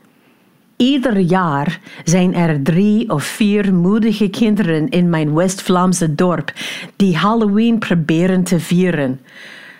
Ieder 0.77 1.17
jaar 1.17 1.79
zijn 2.03 2.33
er 2.33 2.61
drie 2.63 3.09
of 3.09 3.23
vier 3.23 3.73
moedige 3.73 4.29
kinderen 4.29 4.89
in 4.89 5.09
mijn 5.09 5.33
West-Vlaamse 5.33 6.15
dorp 6.15 6.53
die 6.95 7.17
Halloween 7.17 7.79
proberen 7.79 8.43
te 8.43 8.59
vieren. 8.59 9.19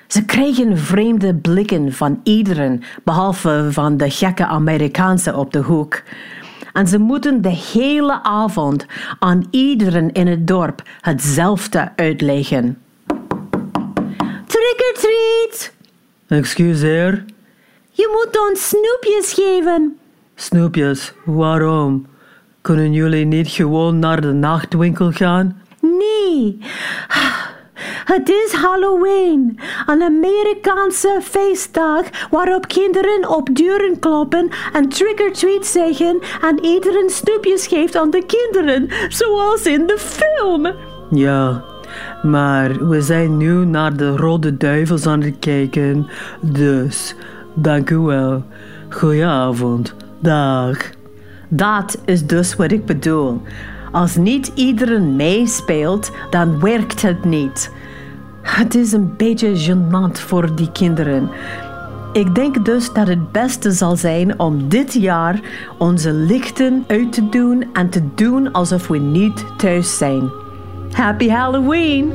Ze 0.08 0.26
krijgen 0.26 0.78
vreemde 0.78 1.36
blikken 1.36 1.94
van 1.94 2.20
iedereen, 2.24 2.84
behalve 3.04 3.68
van 3.72 3.98
de 3.98 4.10
gekke 4.10 4.46
Amerikaanse 4.46 5.36
op 5.36 5.54
de 5.54 5.60
hoek 5.60 6.04
en 6.76 6.88
ze 6.88 6.98
moeten 6.98 7.42
de 7.42 7.50
hele 7.74 8.24
avond 8.24 8.86
aan 9.20 9.48
iedereen 9.50 10.12
in 10.12 10.28
het 10.28 10.48
dorp 10.48 10.82
hetzelfde 11.02 11.92
uitleggen. 11.96 12.78
Trick 14.46 14.94
or 14.94 15.02
treat! 15.02 15.74
Excuseer? 16.28 17.26
Je 17.92 18.10
moet 18.12 18.50
ons 18.50 18.70
snoepjes 18.70 19.34
geven. 19.34 19.98
Snoepjes, 20.36 21.14
waarom? 21.26 22.06
Kunnen 22.62 22.94
jullie 22.94 23.26
niet 23.26 23.48
gewoon 23.48 24.00
naar 24.00 24.22
de 24.22 24.32
nachtwinkel 24.32 25.12
gaan? 25.12 25.62
Nee. 25.80 26.60
Het 28.06 28.30
is 28.30 28.54
Halloween, 28.54 29.60
een 29.86 30.02
Amerikaanse 30.02 31.20
feestdag 31.22 32.04
waarop 32.30 32.68
kinderen 32.68 33.30
op 33.30 33.50
deuren 33.52 34.00
kloppen 34.00 34.50
en 34.74 34.90
trick-or-treat 34.90 35.66
zeggen 35.66 36.20
en 36.42 36.66
iedereen 36.66 37.10
snoepjes 37.10 37.68
geeft 37.68 37.96
aan 37.96 38.10
de 38.10 38.26
kinderen, 38.26 38.88
zoals 39.08 39.66
in 39.66 39.88
de 39.88 39.98
film. 39.98 40.72
Ja, 41.10 41.64
maar 42.24 42.88
we 42.88 43.02
zijn 43.02 43.38
nu 43.38 43.66
naar 43.66 43.98
de 43.98 44.16
Rode 44.16 44.58
Duivels 44.58 45.06
aan 45.06 45.22
het 45.22 45.36
kijken, 45.40 46.08
dus 46.42 47.16
dank 47.54 47.90
u 47.90 47.98
wel. 47.98 48.44
Goedenavond. 48.90 49.96
Dag. 50.20 50.78
Dat 51.50 52.02
is 52.06 52.26
dus 52.26 52.56
wat 52.56 52.72
ik 52.72 52.86
bedoel. 52.86 53.42
Als 53.92 54.16
niet 54.16 54.52
iedereen 54.56 55.16
meespeelt, 55.16 56.12
dan 56.30 56.60
werkt 56.60 57.02
het 57.02 57.26
niet. 57.26 57.72
Het 58.46 58.76
is 58.76 58.92
een 58.92 59.14
beetje 59.18 59.56
gênant 59.56 60.20
voor 60.20 60.56
die 60.56 60.72
kinderen. 60.72 61.30
Ik 62.14 62.36
denk 62.36 62.66
dus 62.66 62.94
dat 62.94 63.08
het 63.08 63.32
beste 63.32 63.72
zal 63.72 63.96
zijn 63.96 64.40
om 64.40 64.70
dit 64.70 64.94
jaar 64.94 65.40
onze 65.78 66.14
lichten 66.14 66.84
uit 66.88 67.14
te 67.14 67.30
doen 67.30 67.66
en 67.74 67.90
te 67.90 68.02
doen 68.16 68.52
alsof 68.52 68.88
we 68.88 68.98
niet 68.98 69.46
thuis 69.58 69.98
zijn. 69.98 70.30
Happy 70.92 71.30
Halloween! 71.30 72.14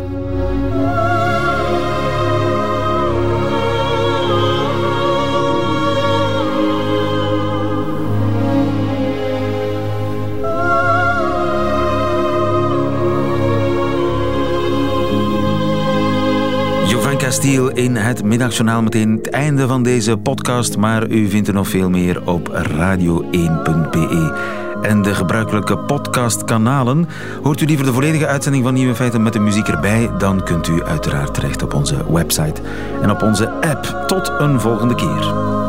Stiel 17.32 17.68
in 17.68 17.96
het 17.96 18.24
middagjournaal. 18.24 18.82
Meteen 18.82 19.10
het 19.16 19.30
einde 19.30 19.66
van 19.66 19.82
deze 19.82 20.16
podcast, 20.16 20.76
maar 20.76 21.08
u 21.08 21.28
vindt 21.28 21.48
er 21.48 21.54
nog 21.54 21.68
veel 21.68 21.90
meer 21.90 22.28
op 22.28 22.48
radio1.be. 22.48 24.34
En 24.82 25.02
de 25.02 25.14
gebruikelijke 25.14 25.78
podcastkanalen. 25.78 27.08
Hoort 27.42 27.60
u 27.60 27.66
liever 27.66 27.86
de 27.86 27.92
volledige 27.92 28.26
uitzending 28.26 28.64
van 28.64 28.74
Nieuwe 28.74 28.94
Feiten 28.94 29.22
met 29.22 29.32
de 29.32 29.38
muziek 29.38 29.68
erbij? 29.68 30.10
Dan 30.18 30.44
kunt 30.44 30.68
u 30.68 30.84
uiteraard 30.84 31.34
terecht 31.34 31.62
op 31.62 31.74
onze 31.74 32.12
website 32.12 32.60
en 33.02 33.10
op 33.10 33.22
onze 33.22 33.50
app. 33.50 34.04
Tot 34.06 34.32
een 34.38 34.60
volgende 34.60 34.94
keer. 34.94 35.59